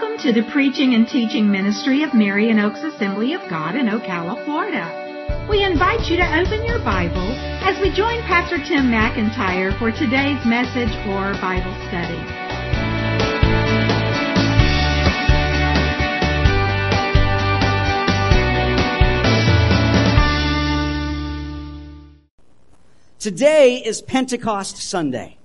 [0.00, 4.42] Welcome to the preaching and teaching ministry of Marion Oaks Assembly of God in Ocala,
[4.46, 5.46] Florida.
[5.46, 10.42] We invite you to open your Bible as we join Pastor Tim McIntyre for today's
[10.46, 12.16] message or Bible study.
[23.18, 25.36] Today is Pentecost Sunday.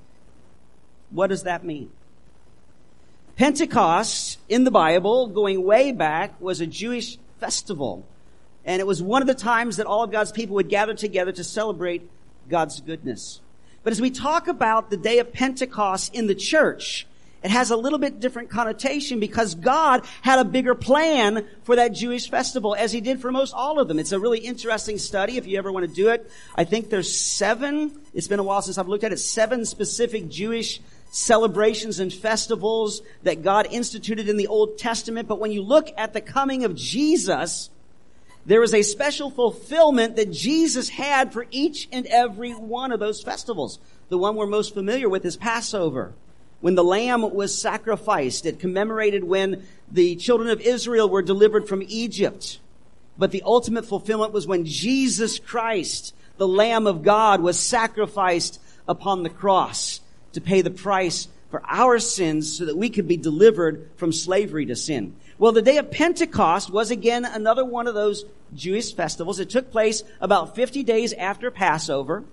[1.09, 1.91] What does that mean?
[3.37, 8.05] Pentecost in the Bible, going way back, was a Jewish festival.
[8.63, 11.31] And it was one of the times that all of God's people would gather together
[11.33, 12.09] to celebrate
[12.49, 13.41] God's goodness.
[13.83, 17.05] But as we talk about the day of Pentecost in the church,
[17.43, 21.89] it has a little bit different connotation because God had a bigger plan for that
[21.89, 23.99] Jewish festival as he did for most all of them.
[23.99, 26.27] It's a really interesting study if you ever want to do it.
[26.55, 30.29] I think there's seven, it's been a while since I've looked at it, seven specific
[30.29, 30.81] Jewish
[31.15, 35.29] celebrations and festivals that God instituted in the Old Testament.
[35.29, 37.69] But when you look at the coming of Jesus,
[38.45, 43.23] there is a special fulfillment that Jesus had for each and every one of those
[43.23, 43.79] festivals.
[44.09, 46.13] The one we're most familiar with is Passover.
[46.59, 51.81] When the lamb was sacrificed, it commemorated when the children of Israel were delivered from
[51.87, 52.59] Egypt.
[53.17, 59.23] But the ultimate fulfillment was when Jesus Christ, the Lamb of God, was sacrificed upon
[59.23, 59.94] the cross
[60.35, 64.65] to pay the price for our sins so that we could be delivered from slavery
[64.67, 65.15] to sin.
[65.37, 69.39] Well, the day of Pentecost was again another one of those Jewish festivals.
[69.39, 72.23] It took place about 50 days after Passover.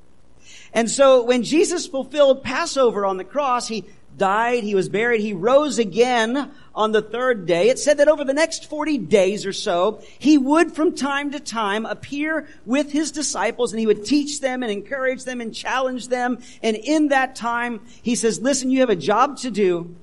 [0.73, 3.85] And so when Jesus fulfilled Passover on the cross, he
[4.17, 7.69] died, he was buried, he rose again on the third day.
[7.69, 11.41] It said that over the next 40 days or so, he would from time to
[11.41, 16.09] time appear with his disciples and he would teach them and encourage them and challenge
[16.09, 16.39] them.
[16.63, 19.95] And in that time, he says, listen, you have a job to do.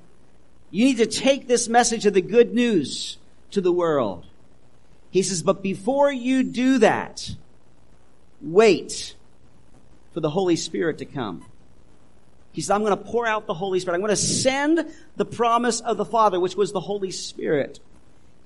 [0.70, 3.18] You need to take this message of the good news
[3.50, 4.26] to the world.
[5.10, 7.34] He says, but before you do that,
[8.40, 9.16] wait
[10.14, 11.44] for the Holy Spirit to come.
[12.52, 13.96] He said, I'm going to pour out the Holy Spirit.
[13.96, 17.78] I'm going to send the promise of the Father, which was the Holy Spirit.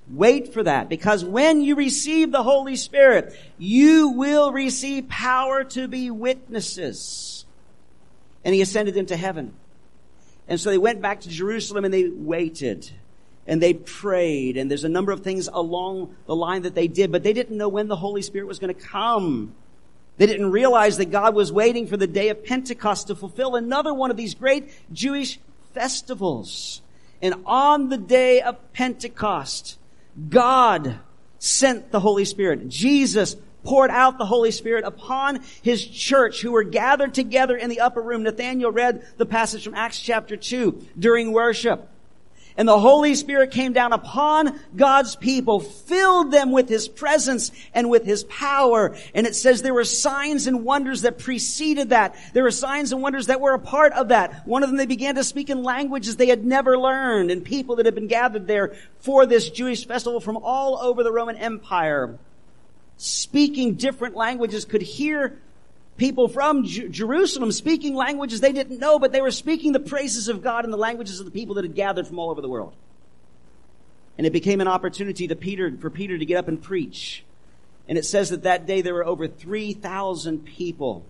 [0.07, 5.87] Wait for that because when you receive the Holy Spirit, you will receive power to
[5.87, 7.45] be witnesses.
[8.43, 9.53] And he ascended into heaven.
[10.47, 12.91] And so they went back to Jerusalem and they waited
[13.47, 17.11] and they prayed and there's a number of things along the line that they did,
[17.11, 19.55] but they didn't know when the Holy Spirit was going to come.
[20.17, 23.93] They didn't realize that God was waiting for the day of Pentecost to fulfill another
[23.93, 25.39] one of these great Jewish
[25.73, 26.81] festivals.
[27.21, 29.77] And on the day of Pentecost,
[30.29, 30.99] God
[31.39, 32.69] sent the Holy Spirit.
[32.69, 37.81] Jesus poured out the Holy Spirit upon His church who were gathered together in the
[37.81, 38.23] upper room.
[38.23, 41.89] Nathaniel read the passage from Acts chapter 2 during worship.
[42.57, 47.89] And the Holy Spirit came down upon God's people, filled them with His presence and
[47.89, 48.95] with His power.
[49.13, 52.15] And it says there were signs and wonders that preceded that.
[52.33, 54.47] There were signs and wonders that were a part of that.
[54.47, 57.75] One of them, they began to speak in languages they had never learned and people
[57.75, 62.17] that had been gathered there for this Jewish festival from all over the Roman Empire,
[62.95, 65.41] speaking different languages could hear
[65.97, 70.27] people from J- Jerusalem speaking languages they didn't know, but they were speaking the praises
[70.27, 72.49] of God in the languages of the people that had gathered from all over the
[72.49, 72.73] world.
[74.17, 77.23] And it became an opportunity to Peter, for Peter to get up and preach.
[77.87, 81.05] And it says that that day there were over 3,000 people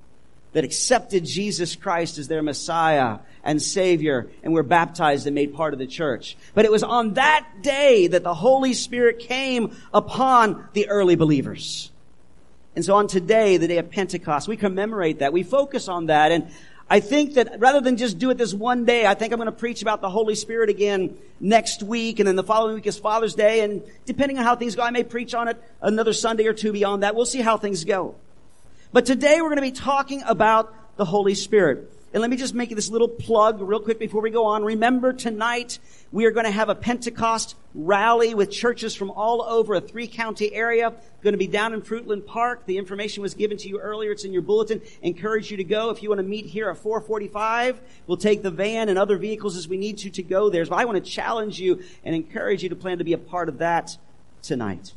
[0.53, 5.73] that accepted Jesus Christ as their Messiah and Savior and were baptized and made part
[5.73, 6.37] of the church.
[6.53, 11.91] But it was on that day that the Holy Spirit came upon the early believers.
[12.75, 15.31] And so on today, the day of Pentecost, we commemorate that.
[15.31, 16.31] We focus on that.
[16.31, 16.49] And
[16.89, 19.47] I think that rather than just do it this one day, I think I'm going
[19.47, 22.19] to preach about the Holy Spirit again next week.
[22.19, 23.61] And then the following week is Father's Day.
[23.61, 26.73] And depending on how things go, I may preach on it another Sunday or two
[26.73, 27.15] beyond that.
[27.15, 28.15] We'll see how things go.
[28.91, 31.91] But today we're going to be talking about the Holy Spirit.
[32.13, 34.63] And let me just make you this little plug real quick before we go on.
[34.63, 35.79] Remember tonight
[36.13, 40.07] we are going to have a Pentecost rally with churches from all over a three
[40.07, 40.93] county area.
[41.21, 42.65] Going to be down in Fruitland Park.
[42.67, 44.11] The information was given to you earlier.
[44.11, 44.81] It's in your bulletin.
[45.01, 45.89] Encourage you to go.
[45.89, 49.57] If you want to meet here at 445, we'll take the van and other vehicles
[49.57, 50.65] as we need to to go there.
[50.65, 53.49] But I want to challenge you and encourage you to plan to be a part
[53.49, 53.97] of that
[54.41, 54.93] tonight.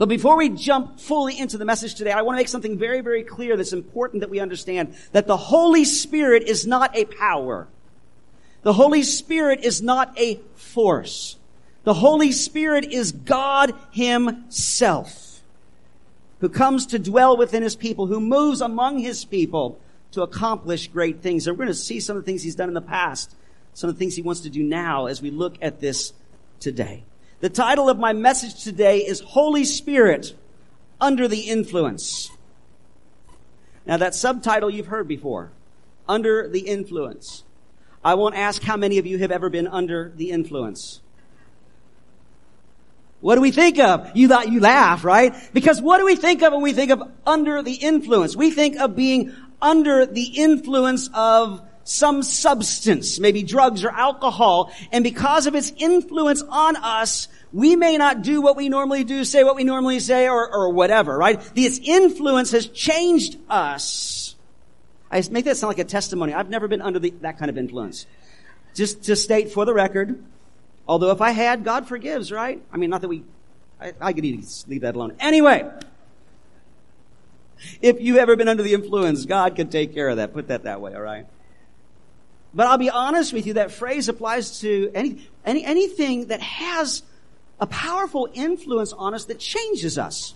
[0.00, 3.02] But before we jump fully into the message today, I want to make something very,
[3.02, 4.94] very clear that's important that we understand.
[5.12, 7.68] That the Holy Spirit is not a power.
[8.62, 11.36] The Holy Spirit is not a force.
[11.84, 15.42] The Holy Spirit is God Himself,
[16.38, 19.78] who comes to dwell within His people, who moves among His people
[20.12, 21.46] to accomplish great things.
[21.46, 23.36] And we're going to see some of the things He's done in the past,
[23.74, 26.14] some of the things He wants to do now as we look at this
[26.58, 27.04] today.
[27.40, 30.34] The title of my message today is Holy Spirit
[31.00, 32.30] Under the Influence.
[33.86, 35.50] Now that subtitle you've heard before.
[36.06, 37.44] Under the Influence.
[38.04, 41.00] I won't ask how many of you have ever been under the influence.
[43.20, 44.10] What do we think of?
[44.14, 45.34] You thought you laugh, right?
[45.52, 48.34] Because what do we think of when we think of under the influence?
[48.34, 55.02] We think of being under the influence of some substance, maybe drugs or alcohol, and
[55.02, 59.42] because of its influence on us, we may not do what we normally do, say
[59.42, 61.40] what we normally say, or, or whatever, right?
[61.56, 64.36] Its influence has changed us.
[65.10, 66.32] I make that sound like a testimony.
[66.32, 68.06] I've never been under the, that kind of influence.
[68.74, 70.22] Just to state for the record,
[70.86, 72.62] although if I had, God forgives, right?
[72.72, 73.24] I mean, not that we,
[73.80, 75.16] I, I could leave that alone.
[75.18, 75.68] Anyway,
[77.82, 80.32] if you've ever been under the influence, God can take care of that.
[80.32, 81.26] Put that that way, all right?
[82.52, 87.02] But I'll be honest with you, that phrase applies to any, any, anything that has
[87.60, 90.34] a powerful influence on us that changes us.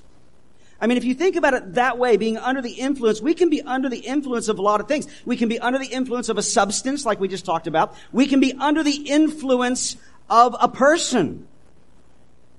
[0.81, 3.49] I mean, if you think about it that way, being under the influence, we can
[3.49, 5.07] be under the influence of a lot of things.
[5.25, 7.95] We can be under the influence of a substance, like we just talked about.
[8.13, 9.97] We can be under the influence
[10.29, 11.49] of a person.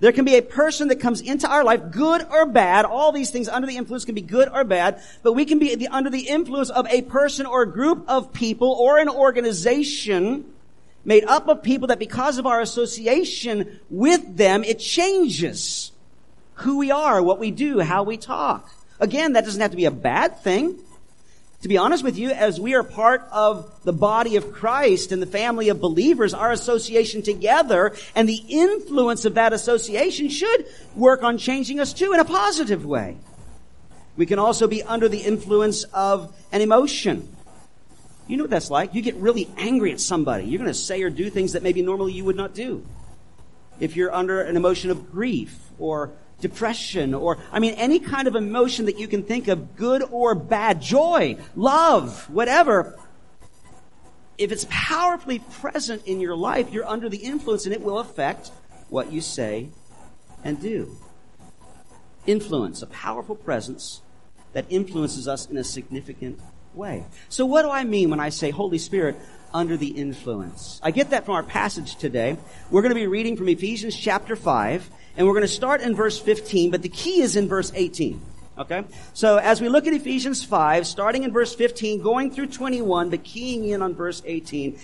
[0.02, 2.86] There can be a person that comes into our life, good or bad.
[2.86, 5.88] All these things under the influence can be good or bad, but we can be
[5.88, 10.46] under the influence of a person or a group of people or an organization
[11.06, 15.92] made up of people that because of our association with them, it changes
[16.56, 18.70] who we are, what we do, how we talk.
[19.00, 20.80] Again, that doesn't have to be a bad thing.
[21.66, 25.20] To be honest with you, as we are part of the body of Christ and
[25.20, 31.24] the family of believers, our association together and the influence of that association should work
[31.24, 33.18] on changing us too in a positive way.
[34.16, 37.36] We can also be under the influence of an emotion.
[38.28, 38.94] You know what that's like.
[38.94, 40.46] You get really angry at somebody.
[40.46, 42.86] You're going to say or do things that maybe normally you would not do.
[43.80, 46.12] If you're under an emotion of grief or
[46.42, 50.36] depression or, I mean, any kind of emotion that you can think of, good or
[50.36, 53.00] bad, joy, love, whatever.
[54.38, 58.52] If it's powerfully present in your life, you're under the influence and it will affect
[58.90, 59.70] what you say
[60.44, 60.98] and do.
[62.26, 64.02] Influence, a powerful presence
[64.54, 66.40] that influences us in a significant
[66.74, 67.06] way.
[67.30, 69.16] So what do I mean when I say Holy Spirit
[69.56, 70.80] under the influence?
[70.84, 72.38] I get that from our passage today.
[72.69, 75.96] We're going to be reading from Ephesians chapter 5 and we're going to start in
[75.96, 78.22] verse 15, but the key is in verse 18.
[78.57, 78.84] Okay?
[79.13, 83.24] So as we look at Ephesians 5, starting in verse 15, going through 21, but
[83.24, 84.78] keying in on verse 18,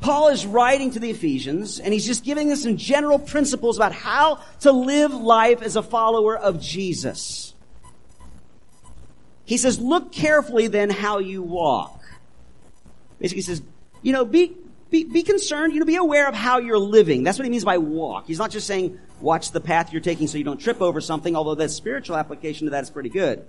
[0.00, 3.92] Paul is writing to the Ephesians, and he's just giving us some general principles about
[3.92, 7.54] how to live life as a follower of Jesus.
[9.44, 12.02] He says, look carefully then how you walk.
[13.20, 13.62] Basically he says,
[14.06, 14.56] you know, be,
[14.88, 17.24] be, be concerned, you know, be aware of how you're living.
[17.24, 18.28] That's what he means by walk.
[18.28, 21.34] He's not just saying watch the path you're taking so you don't trip over something,
[21.34, 23.44] although the spiritual application to that is pretty good.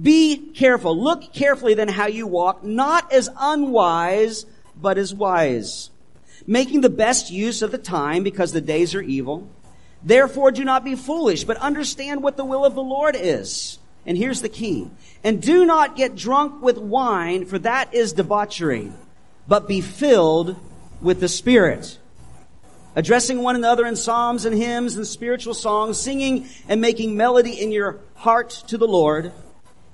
[0.00, 0.98] Be careful.
[0.98, 4.46] Look carefully then how you walk, not as unwise,
[4.80, 5.90] but as wise.
[6.46, 9.46] Making the best use of the time because the days are evil.
[10.02, 13.78] Therefore do not be foolish, but understand what the will of the Lord is.
[14.06, 14.90] And here's the key.
[15.22, 18.90] And do not get drunk with wine, for that is debauchery
[19.46, 20.56] but be filled
[21.00, 21.98] with the Spirit.
[22.96, 27.70] Addressing one another in psalms and hymns and spiritual songs, singing and making melody in
[27.70, 29.32] your heart to the Lord,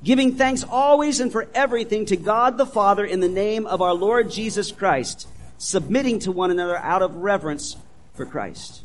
[0.02, 3.92] giving thanks always and for everything to God the Father in the name of our
[3.92, 7.76] Lord Jesus Christ, submitting to one another out of reverence
[8.14, 8.82] for Christ.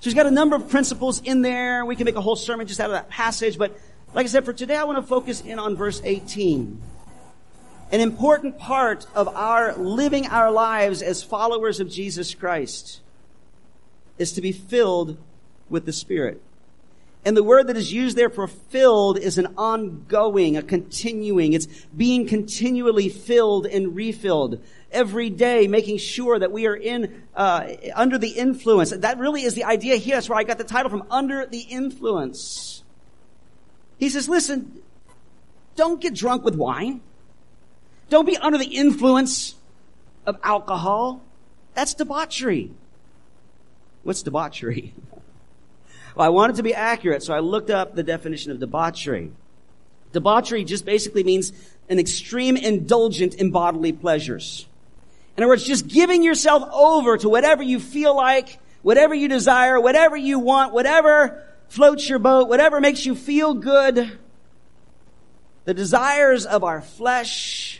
[0.00, 1.84] So he's got a number of principles in there.
[1.84, 3.76] We can make a whole sermon just out of that passage, but
[4.12, 6.80] like I said, for today I want to focus in on verse 18.
[7.92, 13.00] An important part of our living our lives as followers of Jesus Christ
[14.18, 15.16] is to be filled
[15.68, 16.40] with the Spirit.
[17.24, 21.54] And the word that is used there for filled is an ongoing, a continuing.
[21.54, 24.62] It's being continually filled and refilled
[24.92, 28.90] every day, making sure that we are in uh, under the influence.
[28.90, 30.16] That really is the idea here.
[30.16, 31.04] That's where I got the title from.
[31.10, 32.82] Under the influence.
[33.98, 34.82] He says, "Listen,
[35.76, 37.00] don't get drunk with wine."
[38.14, 39.56] Don't be under the influence
[40.24, 41.20] of alcohol.
[41.74, 42.70] That's debauchery.
[44.04, 44.94] What's debauchery?
[46.14, 49.32] well, I wanted to be accurate, so I looked up the definition of debauchery.
[50.12, 51.52] Debauchery just basically means
[51.88, 54.68] an extreme indulgent in bodily pleasures.
[55.36, 59.80] In other words, just giving yourself over to whatever you feel like, whatever you desire,
[59.80, 64.16] whatever you want, whatever floats your boat, whatever makes you feel good.
[65.64, 67.73] The desires of our flesh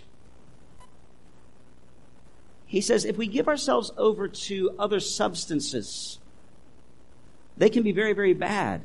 [2.74, 6.18] he says if we give ourselves over to other substances,
[7.56, 8.82] they can be very, very bad.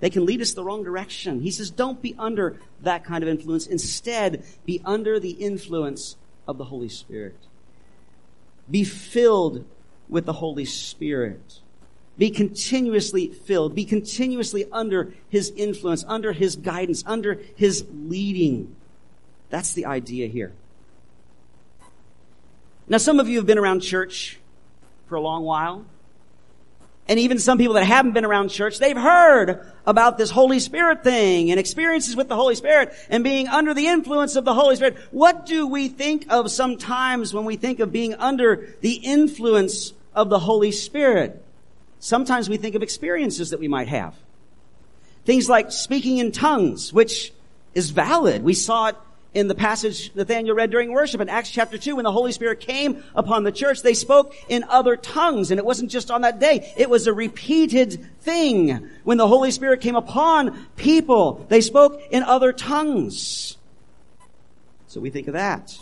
[0.00, 1.40] They can lead us the wrong direction.
[1.42, 3.66] He says, don't be under that kind of influence.
[3.66, 6.16] Instead, be under the influence
[6.46, 7.36] of the Holy Spirit.
[8.70, 9.66] Be filled
[10.08, 11.60] with the Holy Spirit.
[12.16, 13.74] Be continuously filled.
[13.74, 18.74] Be continuously under His influence, under His guidance, under His leading.
[19.50, 20.52] That's the idea here.
[22.88, 24.38] Now, some of you have been around church
[25.08, 25.84] for a long while.
[27.06, 31.02] And even some people that haven't been around church, they've heard about this Holy Spirit
[31.02, 34.76] thing and experiences with the Holy Spirit and being under the influence of the Holy
[34.76, 34.98] Spirit.
[35.10, 40.28] What do we think of sometimes when we think of being under the influence of
[40.28, 41.42] the Holy Spirit?
[41.98, 44.14] Sometimes we think of experiences that we might have.
[45.24, 47.32] Things like speaking in tongues, which
[47.74, 48.42] is valid.
[48.42, 48.96] We saw it
[49.34, 52.60] in the passage Nathaniel read during worship in Acts chapter 2 when the Holy Spirit
[52.60, 56.38] came upon the church, they spoke in other tongues and it wasn't just on that
[56.38, 56.72] day.
[56.76, 58.88] It was a repeated thing.
[59.04, 63.56] When the Holy Spirit came upon people, they spoke in other tongues.
[64.86, 65.78] So we think of that.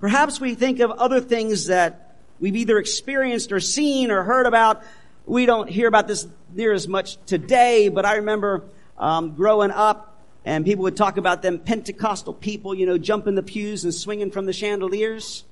[0.00, 4.82] Perhaps we think of other things that we've either experienced or seen or heard about.
[5.24, 8.64] We don't hear about this near as much today, but I remember
[8.98, 13.42] um, growing up and people would talk about them Pentecostal people, you know, jumping the
[13.42, 15.44] pews and swinging from the chandeliers.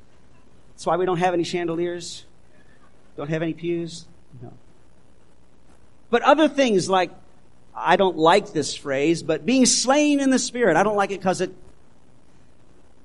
[0.71, 2.25] That's why we don't have any chandeliers.
[3.17, 4.07] Don't have any pews.
[4.43, 4.53] No.
[6.11, 7.11] But other things like,
[7.75, 10.77] I don't like this phrase, but being slain in the spirit.
[10.77, 11.55] I don't like it because it,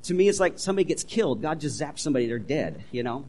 [0.03, 1.41] to me, it's like somebody gets killed.
[1.41, 3.25] God just zaps somebody, they're dead, you know?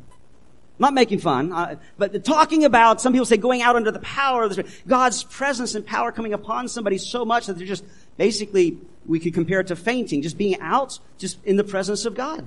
[0.82, 4.42] Not making fun, uh, but talking about, some people say going out under the power
[4.42, 7.84] of the Spirit, God's presence and power coming upon somebody so much that they're just
[8.16, 12.14] Basically, we could compare it to fainting, just being out, just in the presence of
[12.14, 12.46] God.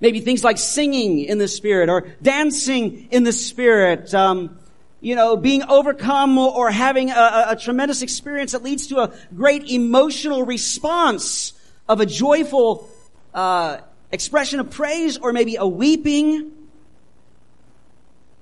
[0.00, 4.12] Maybe things like singing in the Spirit or dancing in the Spirit.
[4.12, 4.58] Um,
[5.00, 9.70] you know, being overcome or having a, a, tremendous experience that leads to a great
[9.70, 11.52] emotional response
[11.86, 12.88] of a joyful
[13.34, 13.78] uh,
[14.10, 16.52] expression of praise or maybe a weeping.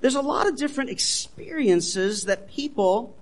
[0.02, 3.14] There's a lot of different experiences that people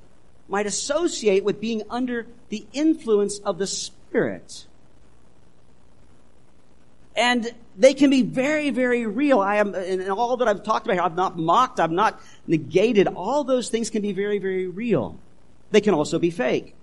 [0.49, 4.67] might associate with being under the influence of the Spirit.
[7.15, 9.41] And they can be very, very real.
[9.41, 13.09] I am, in all that I've talked about here, I've not mocked, I've not negated.
[13.09, 15.19] All those things can be very, very real.
[15.71, 16.75] They can also be fake.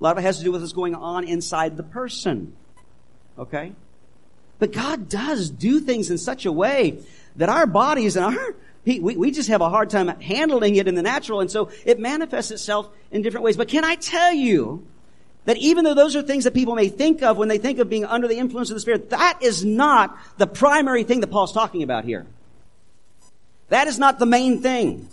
[0.00, 2.54] A lot of it has to do with what's going on inside the person.
[3.38, 3.72] Okay?
[4.58, 6.98] But God does do things in such a way
[7.36, 8.56] that our bodies and our
[8.88, 11.98] we, we just have a hard time handling it in the natural, and so it
[11.98, 13.56] manifests itself in different ways.
[13.56, 14.86] But can I tell you
[15.44, 17.90] that even though those are things that people may think of when they think of
[17.90, 21.52] being under the influence of the Spirit, that is not the primary thing that Paul's
[21.52, 22.26] talking about here.
[23.68, 25.08] That is not the main thing.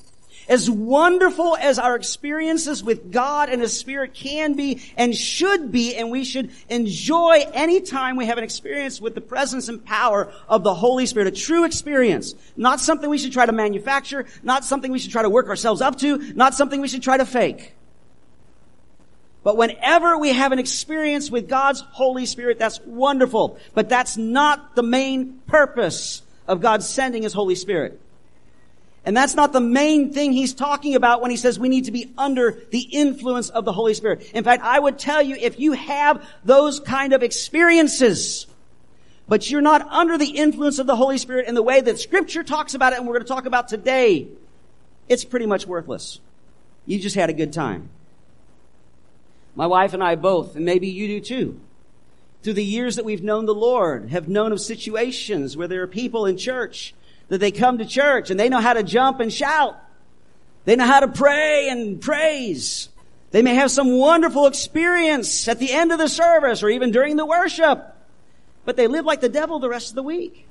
[0.47, 5.95] As wonderful as our experiences with God and His Spirit can be and should be,
[5.95, 10.31] and we should enjoy any time we have an experience with the presence and power
[10.47, 12.35] of the Holy Spirit, a true experience.
[12.55, 15.81] Not something we should try to manufacture, not something we should try to work ourselves
[15.81, 17.73] up to, not something we should try to fake.
[19.43, 23.59] But whenever we have an experience with God's Holy Spirit, that's wonderful.
[23.75, 28.01] But that's not the main purpose of God sending His Holy Spirit.
[29.05, 31.91] And that's not the main thing he's talking about when he says we need to
[31.91, 34.31] be under the influence of the Holy Spirit.
[34.33, 38.47] In fact, I would tell you if you have those kind of experiences,
[39.27, 42.43] but you're not under the influence of the Holy Spirit in the way that scripture
[42.43, 44.27] talks about it and we're going to talk about today,
[45.07, 46.19] it's pretty much worthless.
[46.87, 47.89] You just had a good time.
[49.55, 51.59] My wife and I both, and maybe you do too,
[52.41, 55.87] through the years that we've known the Lord, have known of situations where there are
[55.87, 56.95] people in church
[57.29, 59.77] that they come to church and they know how to jump and shout.
[60.65, 62.89] They know how to pray and praise.
[63.31, 67.15] They may have some wonderful experience at the end of the service or even during
[67.15, 67.95] the worship,
[68.63, 70.47] but they live like the devil the rest of the week.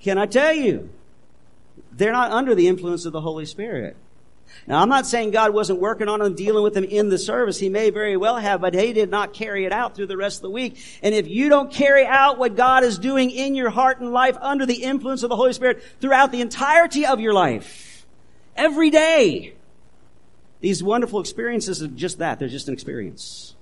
[0.00, 0.90] Can I tell you?
[1.92, 3.96] They're not under the influence of the Holy Spirit.
[4.66, 7.58] Now, I'm not saying God wasn't working on them, dealing with them in the service.
[7.58, 10.38] He may very well have, but He did not carry it out through the rest
[10.38, 10.78] of the week.
[11.02, 14.36] And if you don't carry out what God is doing in your heart and life
[14.40, 18.06] under the influence of the Holy Spirit throughout the entirety of your life,
[18.56, 19.54] every day,
[20.60, 22.38] these wonderful experiences are just that.
[22.38, 23.56] They're just an experience.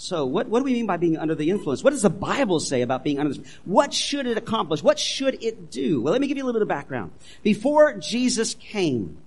[0.00, 1.82] So what, what do we mean by being under the influence?
[1.82, 4.80] What does the Bible say about being under the What should it accomplish?
[4.80, 6.00] What should it do?
[6.00, 7.10] Well, let me give you a little bit of background.
[7.42, 9.18] Before Jesus came,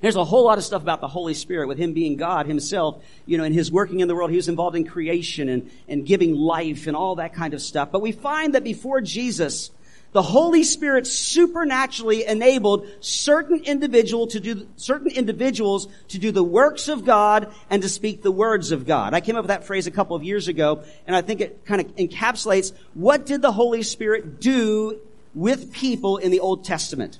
[0.00, 3.00] there's a whole lot of stuff about the Holy Spirit with Him being God Himself,
[3.26, 4.30] you know, and His working in the world.
[4.30, 7.92] He was involved in creation and, and giving life and all that kind of stuff.
[7.92, 9.70] But we find that before Jesus,
[10.16, 16.88] the Holy Spirit supernaturally enabled certain individual to do, certain individuals to do the works
[16.88, 19.12] of God and to speak the words of God.
[19.12, 21.66] I came up with that phrase a couple of years ago, and I think it
[21.66, 24.98] kind of encapsulates what did the Holy Spirit do
[25.34, 27.18] with people in the Old Testament.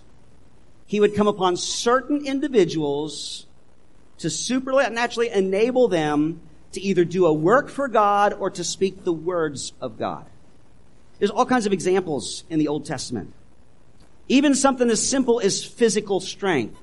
[0.87, 3.45] He would come upon certain individuals
[4.21, 6.41] to supernaturally enable them
[6.73, 10.25] to either do a work for God or to speak the words of God.
[11.19, 13.33] There's all kinds of examples in the Old Testament.
[14.29, 16.79] Even something as simple as physical strength.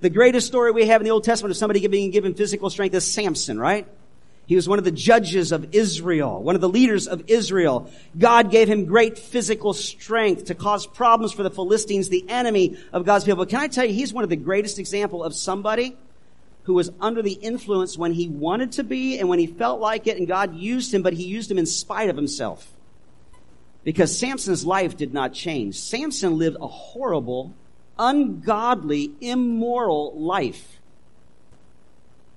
[0.00, 2.94] The greatest story we have in the Old Testament of somebody being given physical strength
[2.94, 3.86] is Samson, right?
[4.46, 7.90] He was one of the judges of Israel, one of the leaders of Israel.
[8.16, 13.04] God gave him great physical strength to cause problems for the Philistines, the enemy of
[13.04, 13.44] God's people.
[13.44, 15.96] But can I tell you, he's one of the greatest example of somebody
[16.62, 20.06] who was under the influence when he wanted to be and when he felt like
[20.06, 22.72] it, and God used him, but he used him in spite of himself.
[23.88, 25.76] Because Samson's life did not change.
[25.76, 27.54] Samson lived a horrible,
[27.98, 30.78] ungodly, immoral life.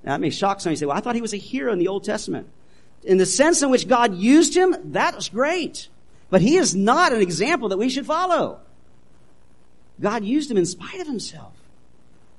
[0.02, 0.72] Now, that may shock some.
[0.72, 2.48] You say, well, I thought he was a hero in the Old Testament.
[3.04, 5.90] In the sense in which God used him, that was great.
[6.30, 8.62] But he is not an example that we should follow.
[10.00, 11.52] God used him in spite of himself.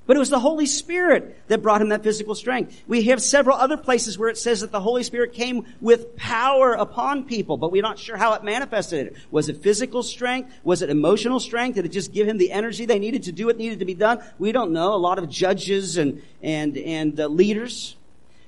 [0.05, 2.83] But it was the Holy Spirit that brought him that physical strength.
[2.89, 6.73] We have several other places where it says that the Holy Spirit came with power
[6.73, 9.17] upon people, but we're not sure how it manifested it.
[9.31, 10.53] Was it physical strength?
[10.65, 11.77] Was it emotional strength?
[11.77, 13.95] Did it just give him the energy they needed to do what needed to be
[13.95, 14.21] done?
[14.41, 14.93] We don't know.
[14.93, 17.95] A lot of judges and, and, and uh, leaders.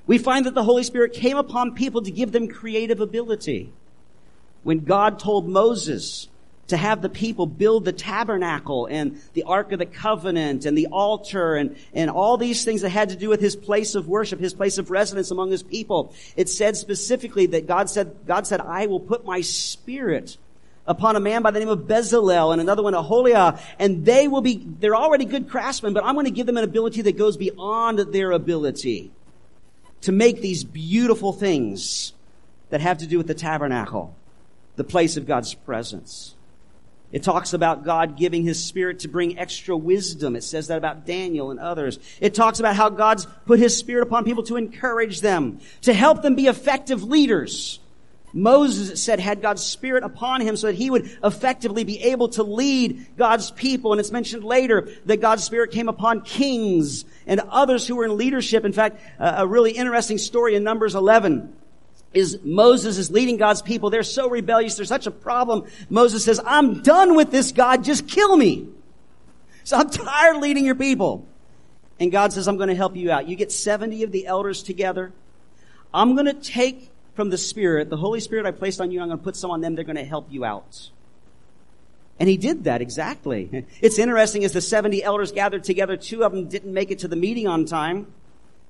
[0.09, 3.73] We find that the Holy Spirit came upon people to give them creative ability.
[4.65, 6.29] When God told Moses,
[6.69, 10.87] to have the people build the tabernacle and the Ark of the Covenant and the
[10.87, 14.41] altar and, and all these things that had to do with his place of worship,
[14.41, 16.15] his place of residence among his people.
[16.37, 20.39] It said specifically that God said, God said, I will put my spirit
[20.87, 24.43] upon a man by the name of Bezalel and another one Aholiab, and they will
[24.43, 27.37] be, they're already good craftsmen, but I'm going to give them an ability that goes
[27.37, 29.11] beyond their ability
[30.03, 32.13] to make these beautiful things
[32.71, 34.15] that have to do with the tabernacle,
[34.77, 36.34] the place of God's presence.
[37.15, 40.35] It talks about God giving His Spirit to bring extra wisdom.
[40.35, 42.01] It says that about Daniel and others.
[42.21, 46.23] It talks about how God's put His Spirit upon people to encourage them, to help
[46.23, 47.79] them be effective leaders.
[48.33, 52.43] Moses, said, had God's Spirit upon him so that he would effectively be able to
[52.43, 53.93] lead God's people.
[53.93, 58.17] And it's mentioned later that God's Spirit came upon kings and others who were in
[58.17, 58.65] leadership.
[58.65, 61.55] In fact, a really interesting story in Numbers 11
[62.15, 63.91] is Moses is leading God's people.
[63.91, 64.77] They're so rebellious.
[64.77, 65.67] There's such a problem.
[65.91, 67.85] Moses says, I'm done with this God.
[67.85, 68.69] Just kill me.
[69.65, 71.27] So I'm tired leading your people.
[72.01, 73.29] And God says, I'm going to help you out.
[73.29, 75.13] You get 70 of the elders together.
[75.93, 79.09] I'm going to take from the Spirit, the Holy Spirit I placed on you, I'm
[79.09, 79.75] going to put some on them.
[79.75, 80.91] They're going to help you out.
[82.19, 83.67] And he did that exactly.
[83.81, 87.09] It's interesting as the 70 elders gathered together, two of them didn't make it to
[87.09, 88.13] the meeting on time.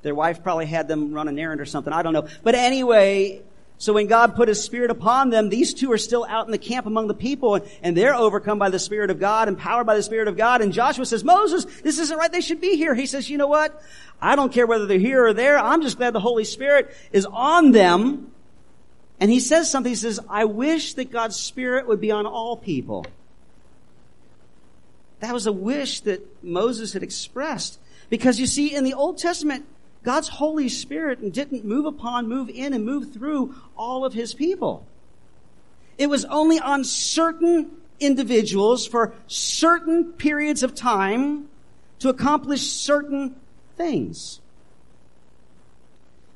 [0.05, 1.93] Their wife probably had them run an errand or something.
[1.93, 2.29] I don't know.
[2.43, 3.40] But anyway,
[3.79, 6.59] so when God put His Spirit upon them, these two are still out in the
[6.59, 10.03] camp among the people and they're overcome by the Spirit of God, empowered by the
[10.03, 10.61] Spirit of God.
[10.61, 12.31] And Joshua says, Moses, this isn't right.
[12.31, 12.95] They should be here.
[12.95, 13.83] He says, you know what?
[14.21, 15.59] I don't care whether they're here or there.
[15.59, 18.31] I'm just glad the Holy Spirit is on them.
[19.19, 19.90] And he says something.
[19.90, 23.07] He says, I wish that God's Spirit would be on all people.
[25.21, 27.79] That was a wish that Moses had expressed.
[28.11, 29.64] Because you see, in the Old Testament,
[30.05, 34.87] God's Holy Spirit didn't move upon, move in, and move through all of His people.
[35.97, 41.49] It was only on certain individuals for certain periods of time
[42.01, 43.37] to accomplish certain
[43.77, 44.40] things.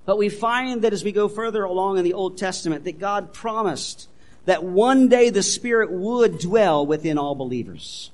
[0.07, 3.35] But we find that as we go further along in the Old Testament, that God
[3.35, 4.09] promised
[4.47, 8.11] that one day the Spirit would dwell within all believers.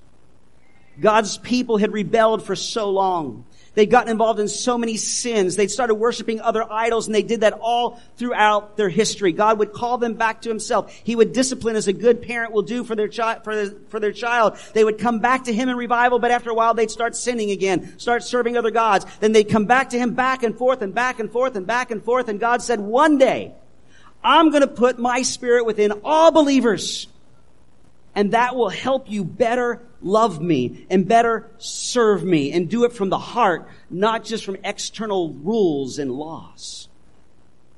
[1.01, 3.45] God's people had rebelled for so long.
[3.75, 5.57] They'd gotten involved in so many sins.
[5.57, 9.33] They'd started worshiping other idols and they did that all throughout their history.
[9.33, 10.93] God would call them back to himself.
[11.05, 13.99] He would discipline as a good parent will do for their child, for, their, for
[13.99, 14.57] their child.
[14.75, 17.51] They would come back to him in revival, but after a while they'd start sinning
[17.51, 19.07] again, start serving other gods.
[19.21, 21.91] Then they'd come back to him back and forth and back and forth and back
[21.91, 22.29] and forth.
[22.29, 23.55] And God said, one day,
[24.23, 27.09] I'm going to put my spirit within all believers
[28.15, 32.93] and that will help you better love me and better serve me and do it
[32.93, 36.89] from the heart, not just from external rules and laws.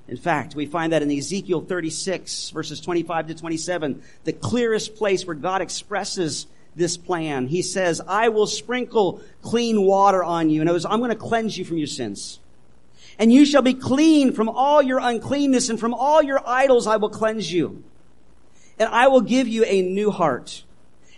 [0.09, 5.27] In fact, we find that in Ezekiel 36 verses 25 to 27, the clearest place
[5.27, 7.47] where God expresses this plan.
[7.47, 10.61] He says, I will sprinkle clean water on you.
[10.61, 12.39] And was, I'm going to cleanse you from your sins.
[13.19, 16.97] And you shall be clean from all your uncleanness and from all your idols I
[16.97, 17.83] will cleanse you
[18.79, 20.65] and I will give you a new heart.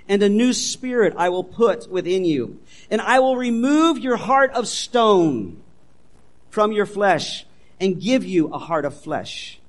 [0.08, 2.58] And a new spirit I will put within you.
[2.90, 5.62] And I will remove your heart of stone
[6.50, 7.46] from your flesh
[7.80, 9.60] and give you a heart of flesh.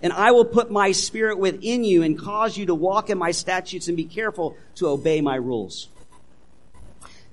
[0.00, 3.32] And I will put my spirit within you and cause you to walk in my
[3.32, 5.88] statutes and be careful to obey my rules.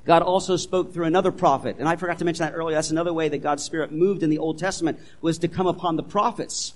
[0.05, 2.75] God also spoke through another prophet, and I forgot to mention that earlier.
[2.75, 5.95] That's another way that God's Spirit moved in the Old Testament was to come upon
[5.95, 6.73] the prophets.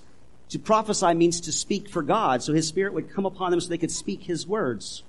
[0.49, 3.69] To prophesy means to speak for God, so His Spirit would come upon them so
[3.69, 5.03] they could speak His words.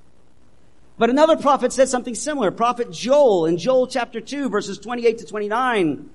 [1.01, 2.51] But another prophet said something similar.
[2.51, 6.11] Prophet Joel in Joel chapter 2 verses 28 to 29.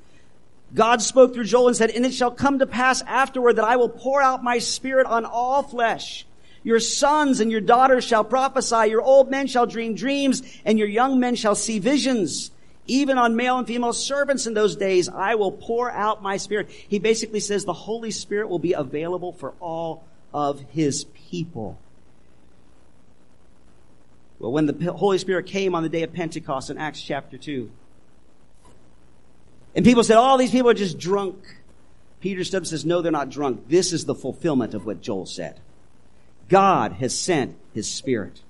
[0.75, 3.77] God spoke through Joel and said, And it shall come to pass afterward that I
[3.77, 6.27] will pour out my spirit on all flesh.
[6.61, 10.87] Your sons and your daughters shall prophesy, your old men shall dream dreams, and your
[10.87, 12.51] young men shall see visions.
[12.85, 16.69] Even on male and female servants in those days, I will pour out my spirit.
[16.69, 21.79] He basically says the Holy Spirit will be available for all of his people.
[24.39, 27.71] Well, when the Holy Spirit came on the day of Pentecost in Acts chapter 2,
[29.75, 31.35] and people said, all these people are just drunk.
[32.21, 33.67] Peter stood says, no, they're not drunk.
[33.67, 35.59] This is the fulfillment of what Joel said.
[36.49, 38.41] God has sent His Spirit.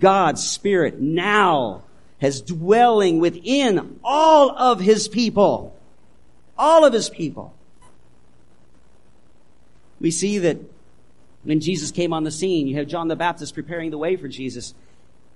[0.00, 1.82] God's Spirit now
[2.20, 5.76] has dwelling within all of His people.
[6.58, 7.54] All of His people.
[10.00, 10.58] We see that
[11.44, 14.28] when Jesus came on the scene, you have John the Baptist preparing the way for
[14.28, 14.74] Jesus.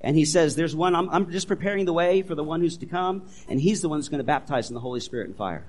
[0.01, 2.77] And he says, there's one, I'm, I'm just preparing the way for the one who's
[2.79, 5.37] to come, and he's the one who's going to baptize in the Holy Spirit and
[5.37, 5.65] fire.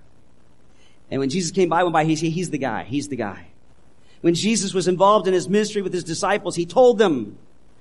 [1.10, 3.48] And when Jesus came by, went by, he said, he's the guy, he's the guy.
[4.22, 7.38] When Jesus was involved in his ministry with his disciples, he told them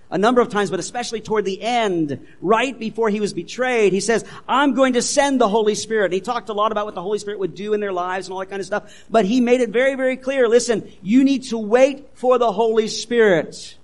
[0.09, 4.00] a number of times, but especially toward the end, right before he was betrayed, he
[4.00, 6.06] says, I'm going to send the Holy Spirit.
[6.06, 8.28] And he talked a lot about what the Holy Spirit would do in their lives
[8.28, 9.04] and all that kind of stuff.
[9.11, 10.48] But he made it very, very clear.
[10.48, 13.76] Listen, you need to wait for the Holy Spirit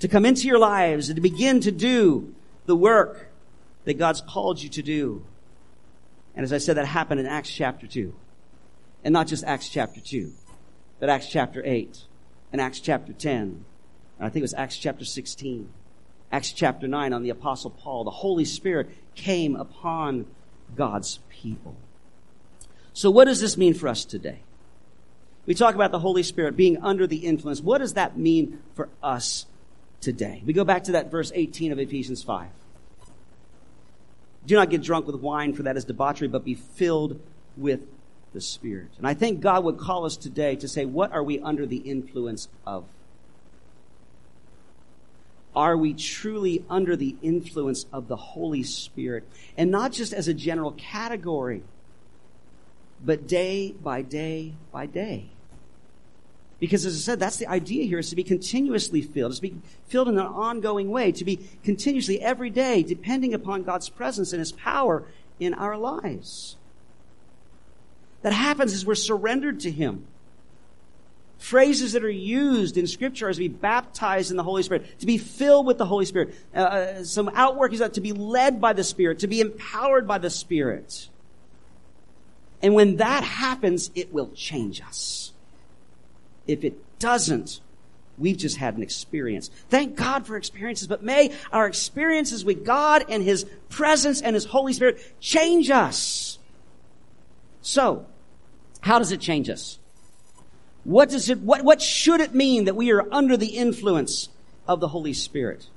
[0.00, 2.34] to come into your lives and to begin to do
[2.66, 3.30] the work
[3.84, 5.24] that God's called you to do.
[6.34, 8.14] And as I said, that happened in Acts chapter 2.
[9.04, 10.32] And not just Acts chapter 2
[11.00, 12.04] but Acts chapter 8
[12.52, 13.38] and Acts chapter 10.
[13.38, 13.64] And
[14.20, 15.68] I think it was Acts chapter 16.
[16.30, 18.04] Acts chapter 9 on the apostle Paul.
[18.04, 20.26] The Holy Spirit came upon
[20.76, 21.74] God's people.
[22.92, 24.40] So what does this mean for us today?
[25.46, 27.60] We talk about the Holy Spirit being under the influence.
[27.60, 29.46] What does that mean for us
[30.00, 30.42] today?
[30.44, 32.48] We go back to that verse 18 of Ephesians 5.
[34.46, 37.20] Do not get drunk with wine, for that is debauchery, but be filled
[37.56, 37.86] with
[38.32, 38.88] the Spirit.
[38.96, 41.78] And I think God would call us today to say, what are we under the
[41.78, 42.84] influence of?
[45.54, 49.24] Are we truly under the influence of the Holy Spirit?
[49.56, 51.62] And not just as a general category,
[53.04, 55.30] but day by day by day.
[56.60, 59.42] Because as I said, that's the idea here is to be continuously filled, is to
[59.42, 59.56] be
[59.88, 64.40] filled in an ongoing way, to be continuously every day depending upon God's presence and
[64.40, 65.04] His power
[65.40, 66.56] in our lives
[68.22, 70.06] that happens as we're surrendered to Him.
[71.38, 75.06] Phrases that are used in Scripture are to be baptized in the Holy Spirit, to
[75.06, 76.34] be filled with the Holy Spirit.
[76.54, 80.06] Uh, uh some outwork is that to be led by the Spirit, to be empowered
[80.06, 81.08] by the Spirit.
[82.62, 85.19] And when that happens, it will change us.
[86.50, 87.60] If it doesn't,
[88.18, 89.50] we've just had an experience.
[89.68, 94.46] Thank God for experiences, but may our experiences with God and His presence and His
[94.46, 96.38] Holy Spirit change us.
[97.62, 98.04] So,
[98.80, 99.78] how does it change us?
[100.82, 104.28] What does it, what, what should it mean that we are under the influence
[104.66, 105.68] of the Holy Spirit?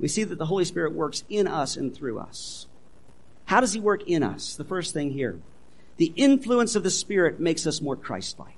[0.00, 2.66] We see that the Holy Spirit works in us and through us.
[3.44, 4.56] How does He work in us?
[4.56, 5.38] The first thing here.
[5.98, 8.56] The influence of the Spirit makes us more Christ-like.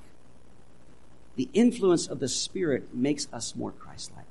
[1.37, 4.25] The influence of the Spirit makes us more Christ-like.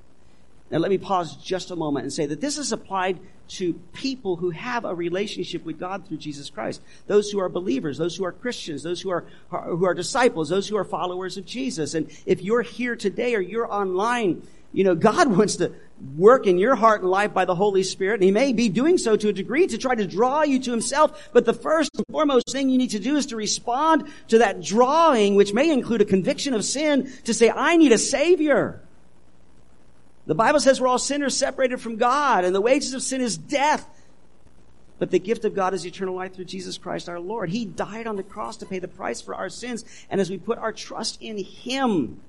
[0.71, 4.37] Now let me pause just a moment and say that this is applied to people
[4.37, 6.81] who have a relationship with God through Jesus Christ.
[7.05, 10.67] Those who are believers, those who are Christians, those who are, who are disciples, those
[10.67, 11.93] who are followers of Jesus.
[11.93, 14.41] And if you're here today or you're online,
[14.73, 15.71] you know, God wants to
[16.17, 18.97] work in your heart and life by the Holy Spirit, and He may be doing
[18.97, 21.29] so to a degree to try to draw you to Himself.
[21.33, 24.61] But the first and foremost thing you need to do is to respond to that
[24.61, 28.81] drawing, which may include a conviction of sin, to say, I need a Savior.
[30.25, 33.37] The Bible says we're all sinners separated from God, and the wages of sin is
[33.37, 33.87] death.
[34.97, 37.49] But the gift of God is eternal life through Jesus Christ our Lord.
[37.49, 39.83] He died on the cross to pay the price for our sins.
[40.09, 42.21] And as we put our trust in Him,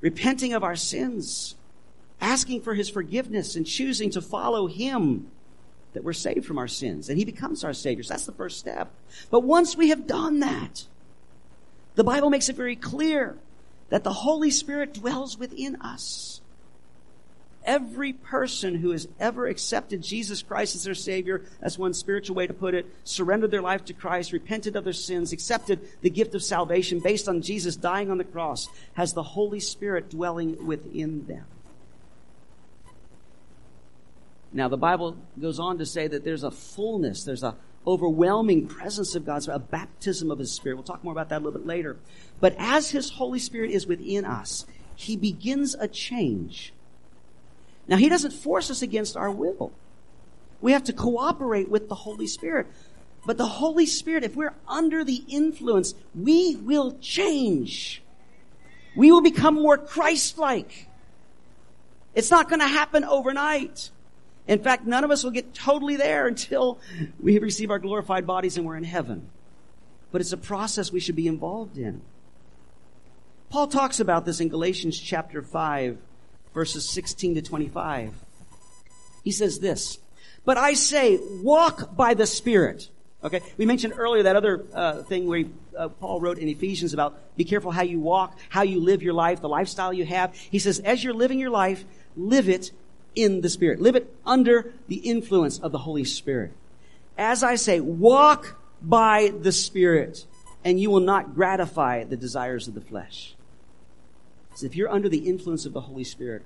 [0.00, 1.56] repenting of our sins,
[2.20, 5.30] asking for His forgiveness, and choosing to follow Him,
[5.94, 7.08] that we're saved from our sins.
[7.08, 8.02] And He becomes our Savior.
[8.02, 8.92] So that's the first step.
[9.30, 10.86] But once we have done that,
[11.94, 13.36] the Bible makes it very clear
[13.88, 16.40] that the Holy Spirit dwells within us.
[17.68, 22.46] every person who has ever accepted Jesus Christ as their Savior, that's one spiritual way
[22.46, 26.34] to put it, surrendered their life to Christ, repented of their sins, accepted the gift
[26.34, 31.26] of salvation based on Jesus dying on the cross, has the Holy Spirit dwelling within
[31.26, 31.44] them.
[34.52, 37.56] Now, the Bible goes on to say that there's a fullness, there's a
[37.86, 40.76] overwhelming presence of God's, a baptism of His Spirit.
[40.76, 41.96] We'll talk more about that a little bit later.
[42.40, 46.72] But as His Holy Spirit is within us, He begins a change.
[47.86, 49.72] Now, He doesn't force us against our will.
[50.60, 52.66] We have to cooperate with the Holy Spirit.
[53.26, 58.02] But the Holy Spirit, if we're under the influence, we will change.
[58.96, 60.88] We will become more Christ-like.
[62.14, 63.90] It's not going to happen overnight.
[64.48, 66.80] In fact, none of us will get totally there until
[67.20, 69.28] we receive our glorified bodies and we're in heaven.
[70.10, 72.00] But it's a process we should be involved in.
[73.50, 75.98] Paul talks about this in Galatians chapter 5,
[76.54, 78.14] verses 16 to 25.
[79.22, 79.98] He says this,
[80.46, 82.88] But I say, walk by the Spirit.
[83.22, 86.94] Okay, we mentioned earlier that other uh, thing where he, uh, Paul wrote in Ephesians
[86.94, 90.34] about be careful how you walk, how you live your life, the lifestyle you have.
[90.34, 91.84] He says, as you're living your life,
[92.16, 92.70] live it
[93.18, 93.80] in the Spirit.
[93.80, 96.52] Live it under the influence of the Holy Spirit.
[97.18, 100.24] As I say, walk by the Spirit,
[100.64, 103.34] and you will not gratify the desires of the flesh.
[104.54, 106.42] So if you're under the influence of the Holy Spirit,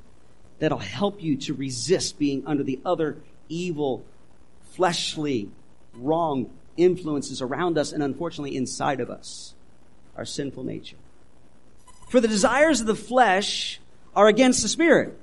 [0.61, 3.19] that'll help you to resist being under the other
[3.51, 4.03] evil,
[4.73, 5.51] fleshly,
[5.95, 9.53] wrong influences around us and unfortunately inside of us,
[10.17, 10.97] our sinful nature.
[12.09, 13.79] For the desires of the flesh
[14.17, 15.19] are against the Spirit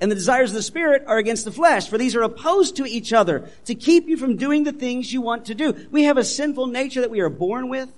[0.00, 2.86] and the desires of the Spirit are against the flesh, for these are opposed to
[2.86, 5.74] each other to keep you from doing the things you want to do.
[5.90, 7.92] We have a sinful nature that we are born with.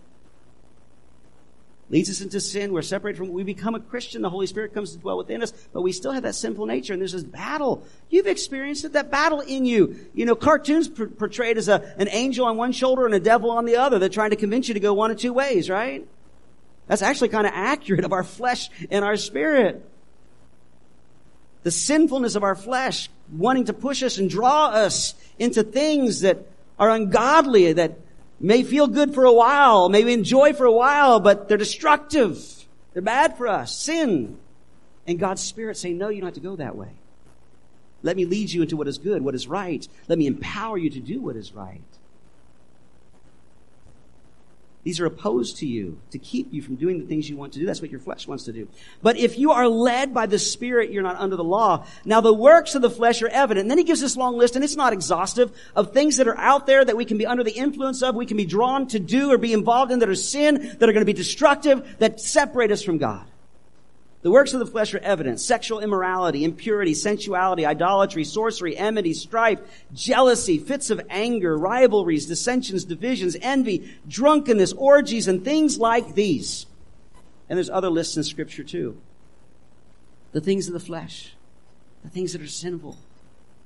[1.91, 2.73] Leads us into sin.
[2.73, 4.23] We're separated from, we become a Christian.
[4.23, 6.95] The Holy Spirit comes to dwell within us, but we still have that sinful nature
[6.95, 7.87] and there's this battle.
[8.09, 9.95] You've experienced it, that battle in you.
[10.15, 13.51] You know, cartoons pr- portrayed as a, an angel on one shoulder and a devil
[13.51, 13.99] on the other.
[13.99, 16.09] They're trying to convince you to go one of two ways, right?
[16.87, 19.87] That's actually kind of accurate of our flesh and our spirit
[21.63, 26.47] the sinfulness of our flesh wanting to push us and draw us into things that
[26.79, 27.99] are ungodly, that
[28.41, 32.45] may feel good for a while, may we enjoy for a while, but they're destructive.
[32.93, 33.75] They're bad for us.
[33.75, 34.39] Sin.
[35.07, 36.91] And God's Spirit saying, no, you don't have to go that way.
[38.03, 39.87] Let me lead you into what is good, what is right.
[40.09, 41.81] Let me empower you to do what is right.
[44.85, 47.61] These are opposed to you to keep you from doing the things you want to
[47.61, 47.67] do.
[47.67, 48.67] That's what your flesh wants to do.
[49.01, 51.87] But if you are led by the Spirit, you're not under the law.
[52.05, 53.63] Now the works of the flesh are evident.
[53.63, 56.37] And then he gives this long list, and it's not exhaustive, of things that are
[56.37, 58.99] out there that we can be under the influence of, we can be drawn to
[58.99, 62.21] do or be involved in that are sin, that are going to be destructive, that
[62.21, 63.25] separate us from God.
[64.23, 65.41] The works of the flesh are evident.
[65.41, 69.61] Sexual immorality, impurity, sensuality, idolatry, sorcery, enmity, strife,
[69.93, 76.67] jealousy, fits of anger, rivalries, dissensions, divisions, envy, drunkenness, orgies, and things like these.
[77.49, 78.97] And there's other lists in scripture too.
[80.31, 81.35] The things of the flesh,
[82.05, 82.97] the things that are sinful,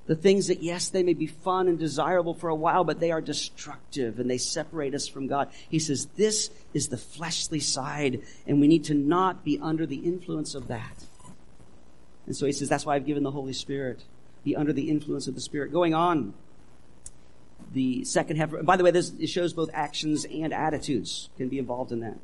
[0.06, 3.10] the things that, yes, they may be fun and desirable for a while, but they
[3.10, 5.48] are destructive and they separate us from God.
[5.68, 9.96] He says, this is the fleshly side, and we need to not be under the
[9.96, 11.04] influence of that.
[12.26, 14.04] And so he says, that's why I've given the Holy Spirit.
[14.44, 15.72] Be under the influence of the Spirit.
[15.72, 16.34] Going on,
[17.72, 21.58] the second half, by the way, this it shows both actions and attitudes can be
[21.58, 22.16] involved in that.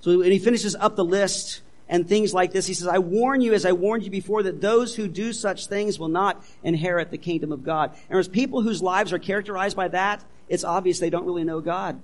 [0.00, 1.60] So when he finishes up the list,
[1.92, 2.66] and things like this.
[2.66, 5.66] He says, I warn you as I warned you before that those who do such
[5.66, 7.94] things will not inherit the kingdom of God.
[8.08, 11.60] And as people whose lives are characterized by that, it's obvious they don't really know
[11.60, 12.00] God.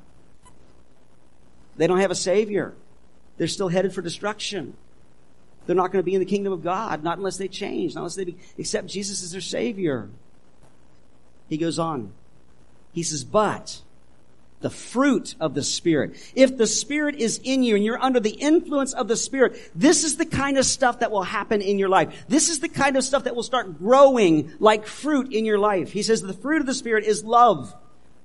[1.79, 2.74] They don't have a savior.
[3.38, 4.77] They're still headed for destruction.
[5.64, 8.03] They're not going to be in the kingdom of God, not unless they change, not
[8.03, 10.11] unless they accept Jesus as their savior.
[11.48, 12.12] He goes on.
[12.92, 13.81] He says, but
[14.61, 16.16] the fruit of the Spirit.
[16.35, 20.05] If the Spirit is in you and you're under the influence of the Spirit, this
[20.05, 22.25] is the kind of stuff that will happen in your life.
[22.29, 25.92] This is the kind of stuff that will start growing like fruit in your life.
[25.92, 27.75] He says the fruit of the Spirit is love,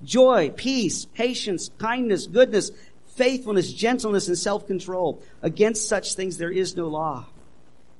[0.03, 2.71] joy, peace, patience, kindness, goodness,
[3.15, 5.21] faithfulness, gentleness, and self-control.
[5.41, 7.27] Against such things there is no law.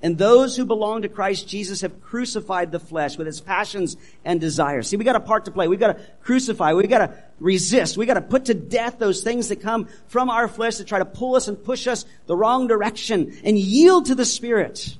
[0.04, 4.40] And those who belong to Christ Jesus have crucified the flesh with its passions and
[4.40, 4.90] desires.
[4.90, 5.70] See, we got a part to play.
[5.70, 6.74] We've got to crucify.
[6.74, 7.96] We've got to resist.
[7.96, 11.00] We've got to put to death those things that come from our flesh that try
[11.00, 14.98] to pull us and push us the wrong direction and yield to the Spirit.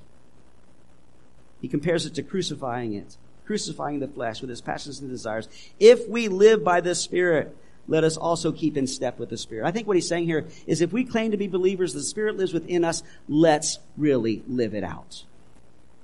[1.60, 5.50] He compares it to crucifying it, crucifying the flesh with its passions and desires.
[5.82, 7.54] If we live by the Spirit,
[7.88, 9.68] let us also keep in step with the Spirit.
[9.68, 12.38] I think what he's saying here is if we claim to be believers, the Spirit
[12.38, 15.24] lives within us, let's really live it out.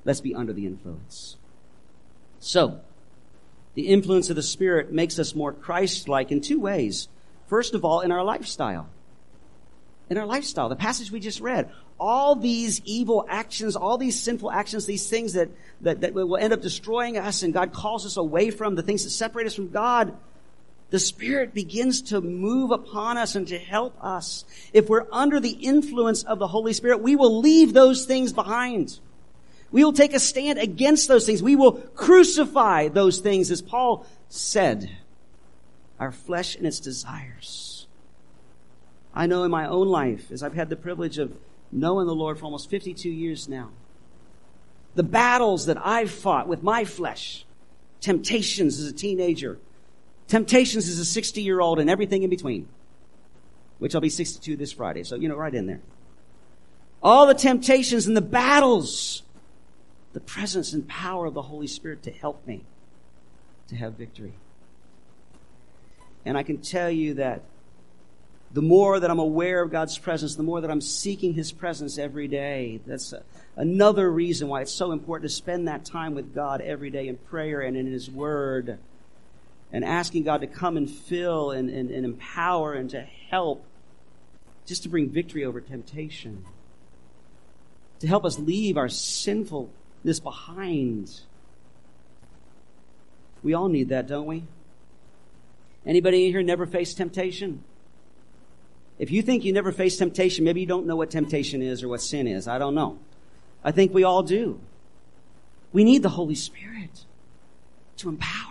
[0.04, 1.38] Let's be under the influence.
[2.40, 2.82] So,
[3.76, 7.08] the influence of the Spirit makes us more Christ-like in two ways.
[7.48, 8.90] First of all, in our lifestyle.
[10.10, 10.68] In our lifestyle.
[10.70, 11.70] The passage we just read.
[12.00, 15.50] All these evil actions, all these sinful actions, these things that,
[15.82, 19.04] that, that will end up destroying us and God calls us away from, the things
[19.04, 20.16] that separate us from God,
[20.90, 24.46] the Spirit begins to move upon us and to help us.
[24.74, 29.00] If we're under the influence of the Holy Spirit, we will leave those things behind.
[29.72, 31.44] We will take a stand against those things.
[31.44, 34.90] We will crucify those things, as Paul said.
[36.00, 37.88] Our flesh and its desires.
[39.14, 41.38] I know in my own life, as I've had the privilege of
[41.72, 43.70] knowing the Lord for almost 52 years now,
[44.96, 47.46] the battles that I've fought with my flesh,
[48.02, 49.60] temptations as a teenager,
[50.30, 52.70] temptations as a 60 year old, and everything in between,
[53.80, 55.04] which I'll be 62 this Friday.
[55.04, 55.82] So, you know, right in there.
[57.04, 59.24] All the temptations and the battles
[60.14, 62.64] the presence and power of the Holy Spirit to help me
[63.68, 64.34] to have victory.
[66.26, 67.44] And I can tell you that
[68.52, 72.00] the more that I'm aware of God's presence, the more that I'm seeking His presence
[72.00, 72.82] every day.
[72.88, 73.22] That's a,
[73.56, 77.18] another reason why it's so important to spend that time with God every day in
[77.18, 78.80] prayer and in His Word
[79.72, 83.66] and asking God to come and fill and, and, and empower and to help
[84.66, 86.46] just to bring victory over temptation.
[88.00, 91.20] To help us leave our sinfulness behind.
[93.44, 94.44] We all need that, don't we?
[95.86, 97.64] Anybody in here never faced temptation?
[98.98, 101.88] If you think you never faced temptation, maybe you don't know what temptation is or
[101.88, 102.48] what sin is.
[102.48, 103.00] I don't know.
[103.64, 104.60] I think we all do.
[105.72, 107.06] We need the Holy Spirit
[107.98, 108.49] to empower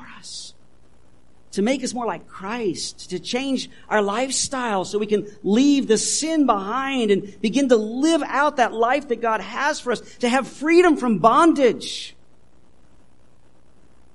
[1.53, 5.97] to make us more like Christ, to change our lifestyle so we can leave the
[5.97, 10.29] sin behind and begin to live out that life that God has for us, to
[10.29, 12.15] have freedom from bondage,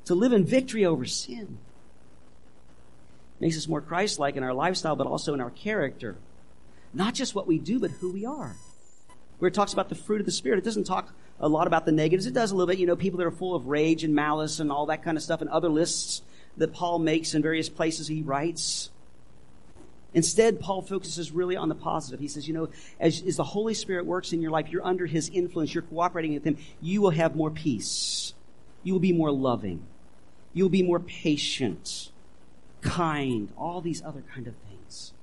[0.06, 1.58] to live in victory over sin.
[3.40, 6.16] Makes us more Christ-like in our lifestyle, but also in our character.
[6.94, 8.56] Not just what we do, but who we are.
[9.40, 11.86] Where it talks about the fruit of the Spirit, it doesn't talk a lot about
[11.86, 12.28] the negatives.
[12.28, 14.60] It does a little bit, you know, people that are full of rage and malice
[14.60, 16.22] and all that kind of stuff and other lists
[16.58, 18.90] that Paul makes in various places he writes.
[20.14, 22.20] Instead, Paul focuses really on the positive.
[22.20, 25.08] He says, you know, as, as the Holy Spirit works in your life, you're under
[25.08, 28.34] his influence, you're cooperating with him, you will have more peace.
[28.84, 29.84] You will be more loving.
[30.54, 32.12] You will be more patient,
[32.82, 35.14] kind, all these other kind of things.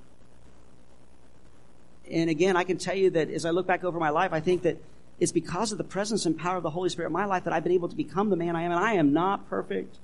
[2.11, 4.41] And again, I can tell you that as I look back over my life, I
[4.41, 4.79] think that
[5.21, 7.53] it's because of the presence and power of the Holy Spirit in my life that
[7.53, 8.73] I've been able to become the man I am.
[8.73, 9.99] And I am not perfect.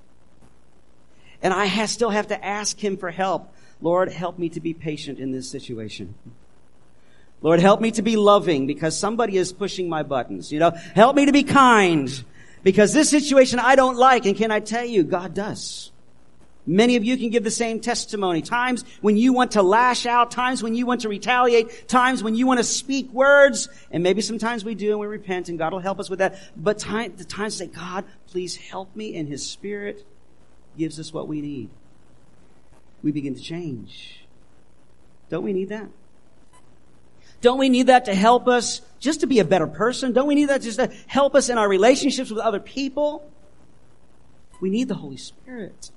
[1.42, 3.53] And I still have to ask Him for help.
[3.81, 6.14] Lord, help me to be patient in this situation.
[7.42, 10.51] Lord, help me to be loving because somebody is pushing my buttons.
[10.51, 12.25] You know, help me to be kind
[12.62, 14.27] because this situation I don't like.
[14.27, 15.92] And can I tell you, God does.
[16.68, 18.42] Many of you can give the same testimony.
[18.42, 22.35] Times when you want to lash out, times when you want to retaliate, times when
[22.35, 25.72] you want to speak words, and maybe sometimes we do and we repent and God
[25.72, 26.40] will help us with that.
[26.57, 30.05] But time, the times say, God, please help me in His Spirit
[30.77, 31.71] gives us what we need.
[33.03, 34.27] We begin to change.
[35.29, 35.89] Don't we need that?
[37.41, 40.12] Don't we need that to help us just to be a better person?
[40.12, 43.31] Don't we need that just to help us in our relationships with other people?
[44.61, 45.91] We need the Holy Spirit.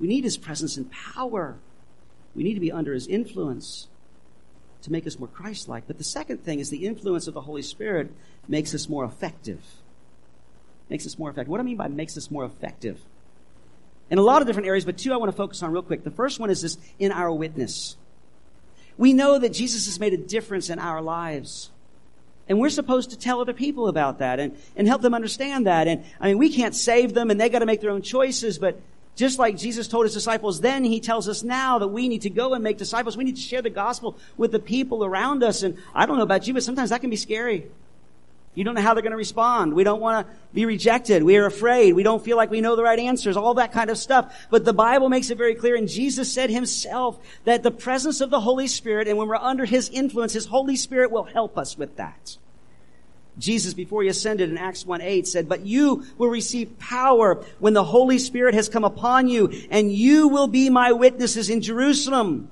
[0.00, 1.56] We need His presence and power.
[2.34, 3.88] We need to be under His influence
[4.82, 5.86] to make us more Christ-like.
[5.86, 8.10] But the second thing is the influence of the Holy Spirit
[8.48, 9.60] makes us more effective.
[10.88, 11.48] Makes us more effective.
[11.48, 13.00] What do I mean by makes us more effective?
[14.10, 16.02] In a lot of different areas, but two I want to focus on real quick.
[16.04, 17.96] The first one is this in our witness.
[18.98, 21.70] We know that Jesus has made a difference in our lives.
[22.48, 25.86] And we're supposed to tell other people about that and, and help them understand that.
[25.86, 28.58] And I mean, we can't save them and they got to make their own choices,
[28.58, 28.80] but
[29.14, 32.30] just like Jesus told his disciples then, he tells us now that we need to
[32.30, 33.16] go and make disciples.
[33.16, 35.62] We need to share the gospel with the people around us.
[35.62, 37.68] And I don't know about you, but sometimes that can be scary.
[38.54, 39.74] You don't know how they're going to respond.
[39.74, 41.22] We don't want to be rejected.
[41.22, 41.92] We are afraid.
[41.92, 44.34] We don't feel like we know the right answers, all that kind of stuff.
[44.50, 48.30] But the Bible makes it very clear, and Jesus said himself that the presence of
[48.30, 51.78] the Holy Spirit, and when we're under His influence, His Holy Spirit will help us
[51.78, 52.36] with that.
[53.38, 57.72] Jesus, before he ascended in Acts 1 8, said, But you will receive power when
[57.72, 62.50] the Holy Spirit has come upon you, and you will be my witnesses in Jerusalem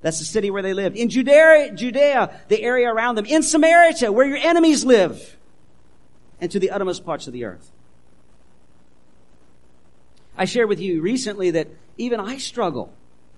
[0.00, 0.96] that's the city where they lived.
[0.96, 3.24] In Judea, Judea, the area around them.
[3.24, 5.36] In Samaria, where your enemies live.
[6.40, 7.72] And to the uttermost parts of the earth.
[10.36, 12.92] I shared with you recently that even I struggle.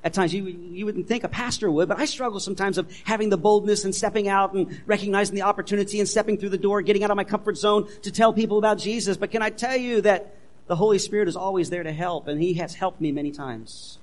[0.05, 3.29] At times, you, you wouldn't think a pastor would, but I struggle sometimes of having
[3.29, 7.05] the boldness and stepping out and recognizing the opportunity and stepping through the door, getting
[7.05, 9.17] out of my comfort zone to tell people about Jesus.
[9.17, 10.35] But can I tell you that
[10.69, 14.00] the Holy Spirit is always there to help, and He has helped me many times.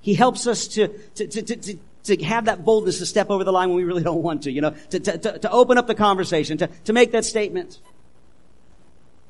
[0.00, 3.52] He helps us to, to, to, to, to have that boldness to step over the
[3.52, 5.86] line when we really don't want to, you know, to, to, to, to open up
[5.86, 7.80] the conversation, to, to make that statement.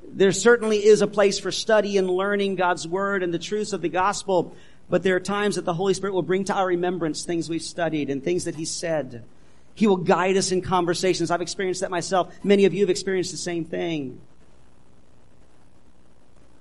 [0.09, 3.83] There certainly is a place for study and learning God's Word and the truths of
[3.83, 4.55] the gospel,
[4.89, 7.63] but there are times that the Holy Spirit will bring to our remembrance things we've
[7.63, 9.25] studied and things that He said.
[9.75, 11.31] He will guide us in conversations.
[11.31, 12.35] I've experienced that myself.
[12.43, 14.21] Many of you have experienced the same thing.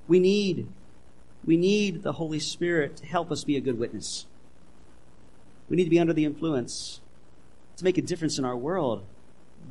[0.08, 0.68] We need,
[1.46, 4.26] we need the Holy Spirit to help us be a good witness.
[5.70, 7.02] We need to be under the influence
[7.78, 9.04] to make a difference in our world,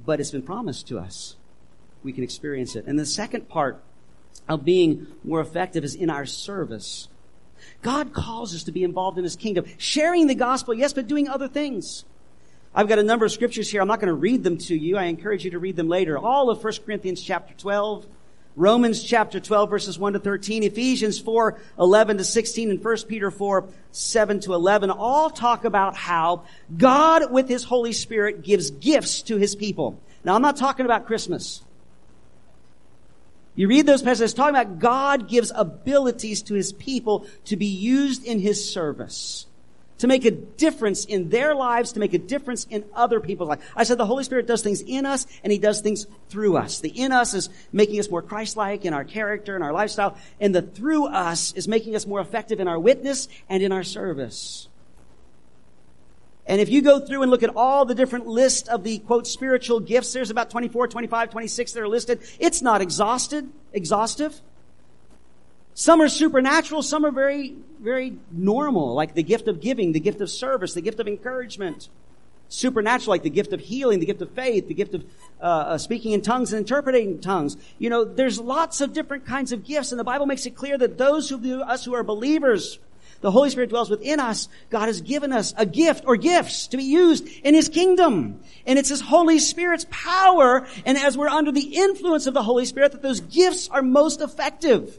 [0.04, 1.36] but it's been promised to us.
[2.02, 2.86] We can experience it.
[2.86, 3.82] And the second part
[4.48, 7.08] of being more effective is in our service.
[7.82, 11.28] God calls us to be involved in His kingdom, sharing the gospel, yes, but doing
[11.28, 12.04] other things.
[12.74, 13.80] I've got a number of scriptures here.
[13.80, 14.96] I'm not going to read them to you.
[14.96, 16.18] I encourage you to read them later.
[16.18, 18.06] All of 1 Corinthians chapter 12,
[18.56, 23.30] Romans chapter 12 verses 1 to 13, Ephesians 4, 11 to 16, and 1 Peter
[23.30, 26.44] 4, 7 to 11 all talk about how
[26.76, 29.98] God with His Holy Spirit gives gifts to His people.
[30.24, 31.62] Now I'm not talking about Christmas.
[33.56, 38.24] You read those passages talking about God gives abilities to His people to be used
[38.24, 39.46] in His service
[39.98, 43.62] to make a difference in their lives, to make a difference in other people's lives.
[43.76, 46.80] I said the Holy Spirit does things in us and He does things through us.
[46.80, 50.54] The in us is making us more Christ-like in our character and our lifestyle, and
[50.54, 54.68] the through us is making us more effective in our witness and in our service.
[56.46, 59.26] And if you go through and look at all the different list of the quote
[59.26, 62.20] spiritual gifts, there's about 24, 25, 26 that are listed.
[62.38, 64.38] It's not exhausted, exhaustive.
[65.72, 70.20] Some are supernatural, some are very, very normal, like the gift of giving, the gift
[70.20, 71.90] of service, the gift of encouragement.
[72.48, 75.04] Supernatural, like the gift of healing, the gift of faith, the gift of
[75.40, 77.56] uh, uh, speaking in tongues and interpreting tongues.
[77.78, 80.78] You know, there's lots of different kinds of gifts, and the Bible makes it clear
[80.78, 82.78] that those who us who are believers,
[83.22, 84.48] the Holy Spirit dwells within us.
[84.70, 88.40] God has given us a gift or gifts to be used in His kingdom.
[88.66, 92.66] And it's His Holy Spirit's power, and as we're under the influence of the Holy
[92.66, 94.98] Spirit, that those gifts are most effective.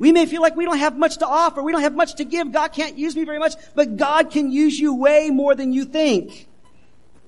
[0.00, 1.62] We may feel like we don't have much to offer.
[1.62, 2.52] We don't have much to give.
[2.52, 5.84] God can't use me very much, but God can use you way more than you
[5.84, 6.48] think.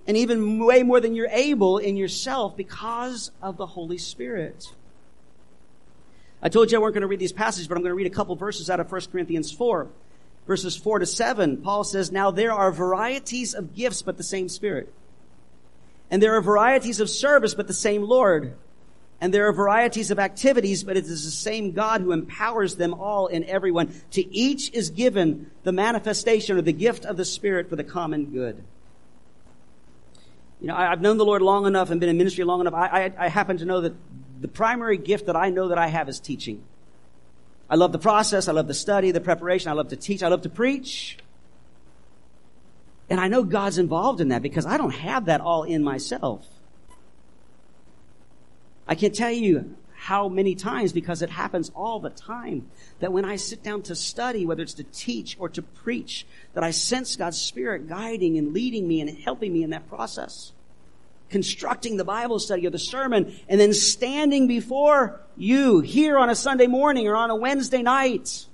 [0.07, 4.73] And even way more than you're able in yourself because of the Holy Spirit.
[6.43, 8.07] I told you I weren't going to read these passages, but I'm going to read
[8.07, 9.89] a couple verses out of 1 Corinthians 4.
[10.47, 14.49] Verses 4 to 7, Paul says, Now there are varieties of gifts, but the same
[14.49, 14.91] Spirit.
[16.11, 18.55] And there are varieties of service, but the same Lord.
[19.23, 22.93] And there are varieties of activities, but it is the same God who empowers them
[22.93, 23.95] all in everyone.
[24.11, 28.33] To each is given the manifestation or the gift of the Spirit for the common
[28.33, 28.65] good.
[30.61, 32.75] You know, I, have known the Lord long enough and been in ministry long enough.
[32.75, 33.95] I, I, I happen to know that
[34.41, 36.65] the primary gift that I know that I have is teaching.
[37.71, 38.49] I love the process.
[38.49, 39.71] I love the study, the preparation.
[39.71, 40.25] I love to teach.
[40.25, 41.17] I love to preach.
[43.09, 46.45] And I know God's involved in that because I don't have that all in myself.
[48.87, 52.69] I can't tell you how many times because it happens all the time
[52.99, 56.65] that when I sit down to study, whether it's to teach or to preach, that
[56.65, 60.53] I sense God's Spirit guiding and leading me and helping me in that process.
[61.29, 66.35] Constructing the Bible study or the sermon and then standing before you here on a
[66.35, 68.47] Sunday morning or on a Wednesday night.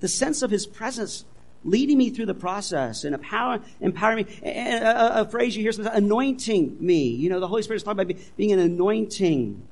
[0.00, 1.24] The sense of His presence
[1.64, 4.40] leading me through the process and empower, empowering me.
[4.42, 7.08] And a, a, phrase you hear sometimes, anointing me.
[7.08, 9.66] You know, the Holy Spirit is talking about being an anointing.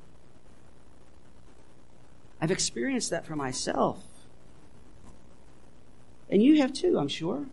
[2.41, 4.03] I've experienced that for myself.
[6.29, 7.45] And you have too, I'm sure.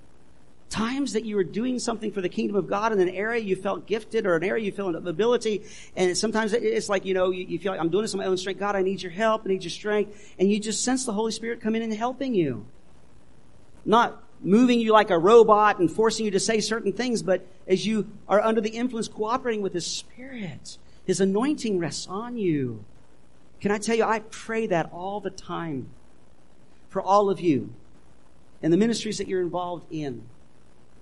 [0.70, 3.56] Times that you were doing something for the kingdom of God in an area you
[3.56, 5.64] felt gifted or an area you feel an ability.
[5.96, 8.36] And sometimes it's like, you know, you, feel like I'm doing this on my own
[8.36, 8.58] strength.
[8.58, 9.42] God, I need your help.
[9.44, 10.34] I need your strength.
[10.38, 12.66] And you just sense the Holy Spirit come in and helping you.
[13.84, 17.86] Not moving you like a robot and forcing you to say certain things, but as
[17.86, 22.84] you are under the influence, cooperating with His Spirit, His anointing rests on you.
[23.60, 25.90] Can I tell you, I pray that all the time
[26.88, 27.72] for all of you
[28.62, 30.22] and the ministries that you're involved in.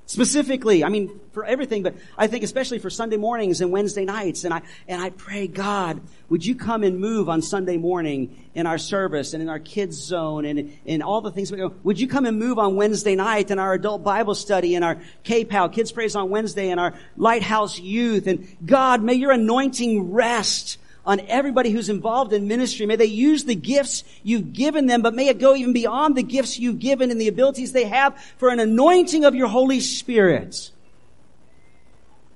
[0.08, 4.44] Specifically, I mean, for everything, but I think especially for Sunday mornings and Wednesday nights.
[4.44, 6.00] And I, and I pray, God,
[6.30, 9.98] would you come and move on Sunday morning in our service and in our kids
[9.98, 11.74] zone and in all the things we do?
[11.84, 14.96] Would you come and move on Wednesday night in our adult Bible study and our
[15.24, 18.26] K-PAL, Kids Praise on Wednesday and our Lighthouse Youth?
[18.28, 20.78] And God, may your anointing rest
[21.08, 22.84] on everybody who's involved in ministry.
[22.84, 26.22] May they use the gifts you've given them, but may it go even beyond the
[26.22, 30.70] gifts you've given and the abilities they have for an anointing of your Holy Spirit.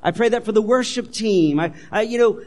[0.03, 1.61] I pray that for the worship team.
[1.61, 2.43] I, I, you know,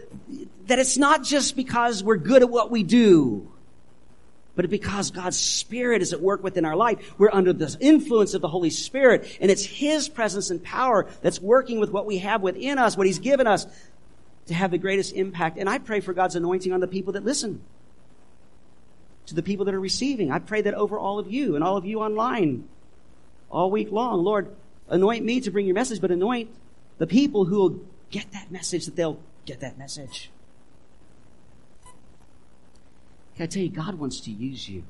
[0.66, 3.48] that it's not just because we're good at what we do.
[4.56, 7.14] but because God's Spirit is at work within our life.
[7.18, 11.40] We're under the influence of the Holy Spirit, and it's His presence and power that's
[11.40, 13.68] working with what we have within us, what He's given us,
[14.48, 15.58] to have the greatest impact.
[15.58, 17.62] And I pray for God's anointing on the people that listen,
[19.26, 20.32] to the people that are receiving.
[20.32, 22.68] I pray that over all of you and all of you online
[23.50, 24.24] all week long.
[24.24, 24.56] Lord,
[24.88, 26.50] anoint me to bring your message, but anoint
[26.98, 27.80] the people who will
[28.12, 30.30] get that message, that they'll get that message.
[33.36, 34.84] Can I tell you, God wants to use you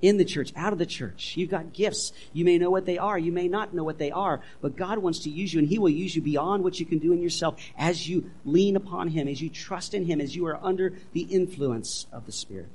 [0.00, 1.36] in the church, out of the church.
[1.36, 2.12] You've got gifts.
[2.32, 3.18] You may know what they are.
[3.18, 5.78] You may not know what they are, but God wants to use you and He
[5.78, 9.28] will use you beyond what you can do in yourself as you lean upon Him,
[9.28, 12.70] as you trust in Him, as you are under the influence of the Spirit.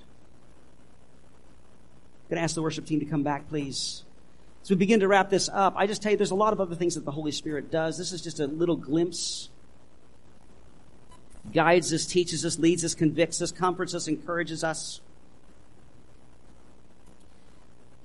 [2.24, 4.04] I'm going to ask the worship team to come back, please.
[4.64, 6.62] As we begin to wrap this up, I just tell you there's a lot of
[6.62, 7.98] other things that the Holy Spirit does.
[7.98, 9.50] This is just a little glimpse.
[11.54, 15.02] Guides us, teaches us, leads us, convicts us, comforts us, encourages us.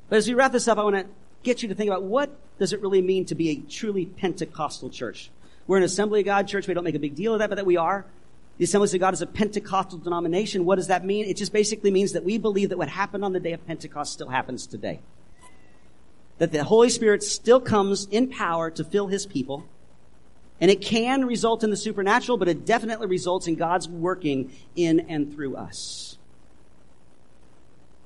[0.08, 1.06] But as we wrap this up, I want to
[1.42, 4.90] get you to think about what does it really mean to be a truly Pentecostal
[4.90, 5.30] church?
[5.66, 6.66] We're an Assembly of God church.
[6.66, 8.04] We don't make a big deal of that, but that we are.
[8.56, 10.64] The Assemblies of God is a Pentecostal denomination.
[10.64, 11.26] What does that mean?
[11.26, 14.12] It just basically means that we believe that what happened on the day of Pentecost
[14.12, 15.00] still happens today
[16.38, 19.64] that the Holy Spirit still comes in power to fill His people.
[20.60, 25.00] And it can result in the supernatural, but it definitely results in God's working in
[25.00, 26.07] and through us.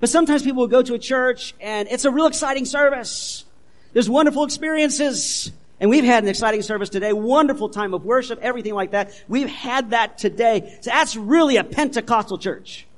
[0.02, 3.44] But sometimes people will go to a church and it's a real exciting service.
[3.92, 5.52] There's wonderful experiences.
[5.78, 9.12] And we've had an exciting service today, wonderful time of worship, everything like that.
[9.28, 10.76] We've had that today.
[10.80, 12.88] So that's really a Pentecostal church.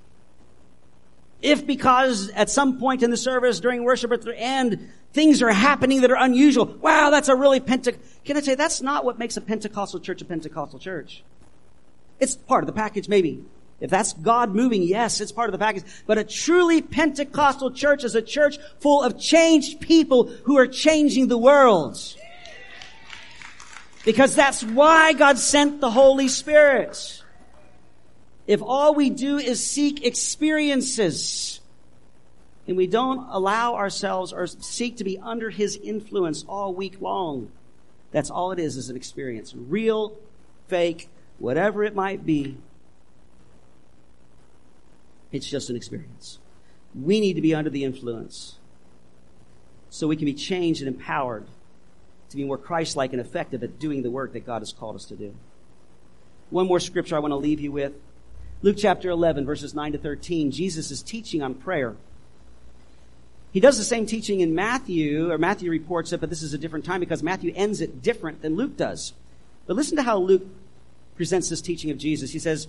[1.42, 5.52] If because at some point in the service during worship at the end, things are
[5.52, 6.64] happening that are unusual.
[6.64, 10.22] Wow, that's a really Pente- Can I say that's not what makes a Pentecostal church
[10.22, 11.22] a Pentecostal church?
[12.18, 13.44] It's part of the package, maybe.
[13.80, 15.84] If that's God moving, yes, it's part of the package.
[16.06, 21.28] But a truly Pentecostal church is a church full of changed people who are changing
[21.28, 21.98] the world.
[24.04, 27.22] Because that's why God sent the Holy Spirit.
[28.46, 31.60] If all we do is seek experiences
[32.68, 37.50] and we don't allow ourselves or seek to be under His influence all week long,
[38.12, 39.54] that's all it is, is an experience.
[39.56, 40.16] Real,
[40.68, 41.08] fake,
[41.38, 42.56] whatever it might be.
[45.34, 46.38] It's just an experience.
[46.94, 48.54] We need to be under the influence
[49.90, 51.46] so we can be changed and empowered
[52.30, 55.04] to be more Christ-like and effective at doing the work that God has called us
[55.06, 55.34] to do.
[56.50, 57.94] One more scripture I want to leave you with.
[58.62, 61.96] Luke chapter 11, verses 9 to 13, Jesus is teaching on prayer.
[63.52, 66.58] He does the same teaching in Matthew, or Matthew reports it, but this is a
[66.58, 69.14] different time because Matthew ends it different than Luke does.
[69.66, 70.46] But listen to how Luke
[71.16, 72.30] presents this teaching of Jesus.
[72.30, 72.68] He says,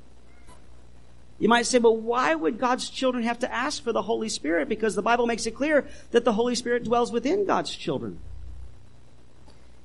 [1.41, 4.69] You might say, but why would God's children have to ask for the Holy Spirit?
[4.69, 8.19] Because the Bible makes it clear that the Holy Spirit dwells within God's children.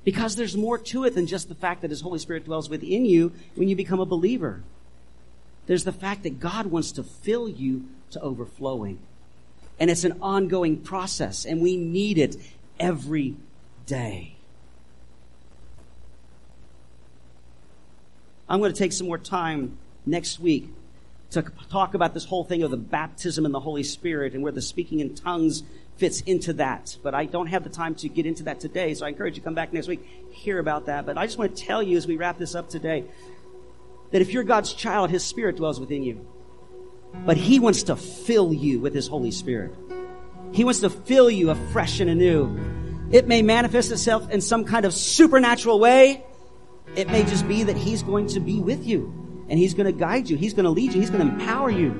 [0.03, 3.07] Because there's more to it than just the fact that His Holy Spirit dwells within
[3.07, 4.61] you when you become a believer.
[5.65, 8.99] There's the fact that God wants to fill you to overflowing.
[9.79, 12.37] And it's an ongoing process, and we need it
[12.79, 13.35] every
[13.87, 14.35] day.
[18.47, 20.69] I'm going to take some more time next week
[21.31, 24.51] to talk about this whole thing of the baptism in the Holy Spirit and where
[24.51, 25.63] the speaking in tongues
[25.97, 26.97] fits into that.
[27.03, 29.41] But I don't have the time to get into that today, so I encourage you
[29.41, 31.05] to come back next week, hear about that.
[31.05, 33.05] But I just want to tell you as we wrap this up today
[34.11, 36.25] that if you're God's child, His Spirit dwells within you.
[37.25, 39.73] But He wants to fill you with His Holy Spirit.
[40.53, 42.57] He wants to fill you afresh and anew.
[43.11, 46.23] It may manifest itself in some kind of supernatural way.
[46.95, 49.97] It may just be that He's going to be with you and He's going to
[49.97, 50.37] guide you.
[50.37, 50.99] He's going to lead you.
[50.99, 51.91] He's going to empower you.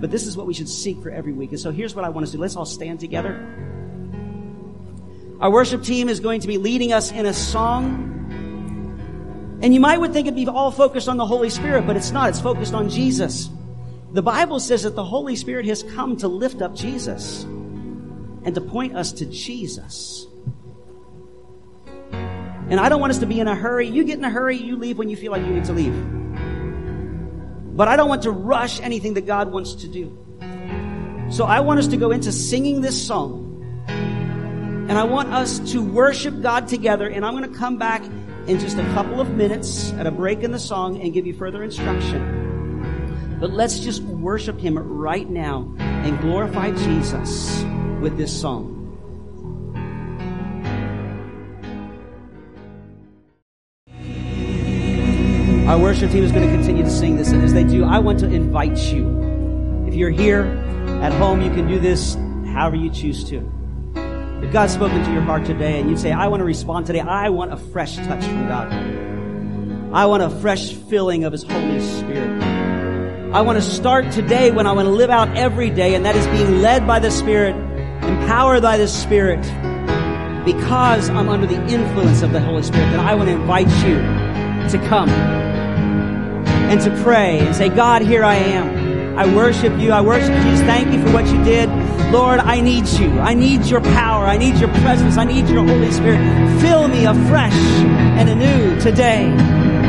[0.00, 1.50] But this is what we should seek for every week.
[1.50, 2.40] And so here's what I want us to do.
[2.40, 3.34] Let's all stand together.
[5.40, 8.08] Our worship team is going to be leading us in a song.
[9.62, 12.10] And you might would think it'd be all focused on the Holy Spirit, but it's
[12.10, 12.30] not.
[12.30, 13.48] It's focused on Jesus.
[14.12, 18.60] The Bible says that the Holy Spirit has come to lift up Jesus and to
[18.60, 20.26] point us to Jesus.
[22.12, 23.88] And I don't want us to be in a hurry.
[23.88, 26.21] You get in a hurry, you leave when you feel like you need to leave.
[27.72, 30.18] But I don't want to rush anything that God wants to do.
[31.30, 33.48] So I want us to go into singing this song.
[33.88, 37.08] And I want us to worship God together.
[37.08, 38.02] And I'm going to come back
[38.46, 41.32] in just a couple of minutes at a break in the song and give you
[41.32, 43.38] further instruction.
[43.40, 47.64] But let's just worship Him right now and glorify Jesus
[48.00, 48.71] with this song.
[55.72, 57.98] Our worship team is going to continue to sing this, and as they do, I
[57.98, 59.86] want to invite you.
[59.88, 60.42] If you're here
[61.02, 62.14] at home, you can do this
[62.52, 63.38] however you choose to.
[64.44, 67.00] If God's spoken to your heart today and you say, I want to respond today,
[67.00, 68.70] I want a fresh touch from God.
[69.94, 72.42] I want a fresh filling of His Holy Spirit.
[73.32, 76.16] I want to start today when I want to live out every day, and that
[76.16, 77.56] is being led by the Spirit,
[78.04, 79.40] empowered by the Spirit,
[80.44, 83.94] because I'm under the influence of the Holy Spirit, then I want to invite you
[84.68, 85.08] to come
[86.72, 89.18] and to pray and say, God, here I am.
[89.18, 89.92] I worship you.
[89.92, 90.60] I worship Jesus.
[90.60, 91.68] Thank you for what you did.
[92.10, 93.10] Lord, I need you.
[93.20, 94.24] I need your power.
[94.24, 95.18] I need your presence.
[95.18, 96.18] I need your Holy Spirit.
[96.62, 99.28] Fill me afresh and anew today.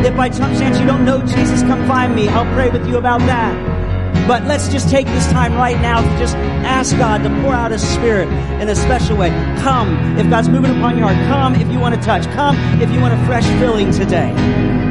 [0.06, 2.28] If by some chance you don't know Jesus, come find me.
[2.28, 4.28] I'll pray with you about that.
[4.28, 7.72] But let's just take this time right now to just ask God to pour out
[7.72, 8.28] His Spirit
[8.62, 9.30] in a special way.
[9.62, 11.28] Come if God's moving upon your heart.
[11.30, 12.26] Come if you want to touch.
[12.36, 14.83] Come if you want a fresh filling today.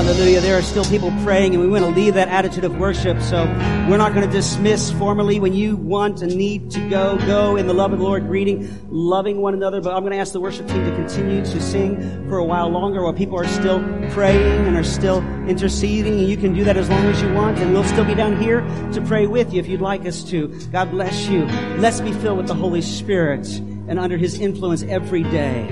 [0.00, 0.40] Hallelujah.
[0.40, 3.20] There are still people praying and we want to leave that attitude of worship.
[3.20, 3.44] So
[3.86, 5.38] we're not going to dismiss formally.
[5.38, 8.66] When you want and need to go, go in the love of the Lord, greeting,
[8.88, 9.82] loving one another.
[9.82, 12.70] But I'm going to ask the worship team to continue to sing for a while
[12.70, 13.80] longer while people are still
[14.12, 16.18] praying and are still interceding.
[16.18, 17.58] And you can do that as long as you want.
[17.58, 20.48] And we'll still be down here to pray with you if you'd like us to.
[20.72, 21.44] God bless you.
[21.76, 25.68] Let's be filled with the Holy Spirit and under His influence every day.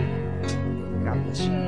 [1.03, 1.68] God bless you.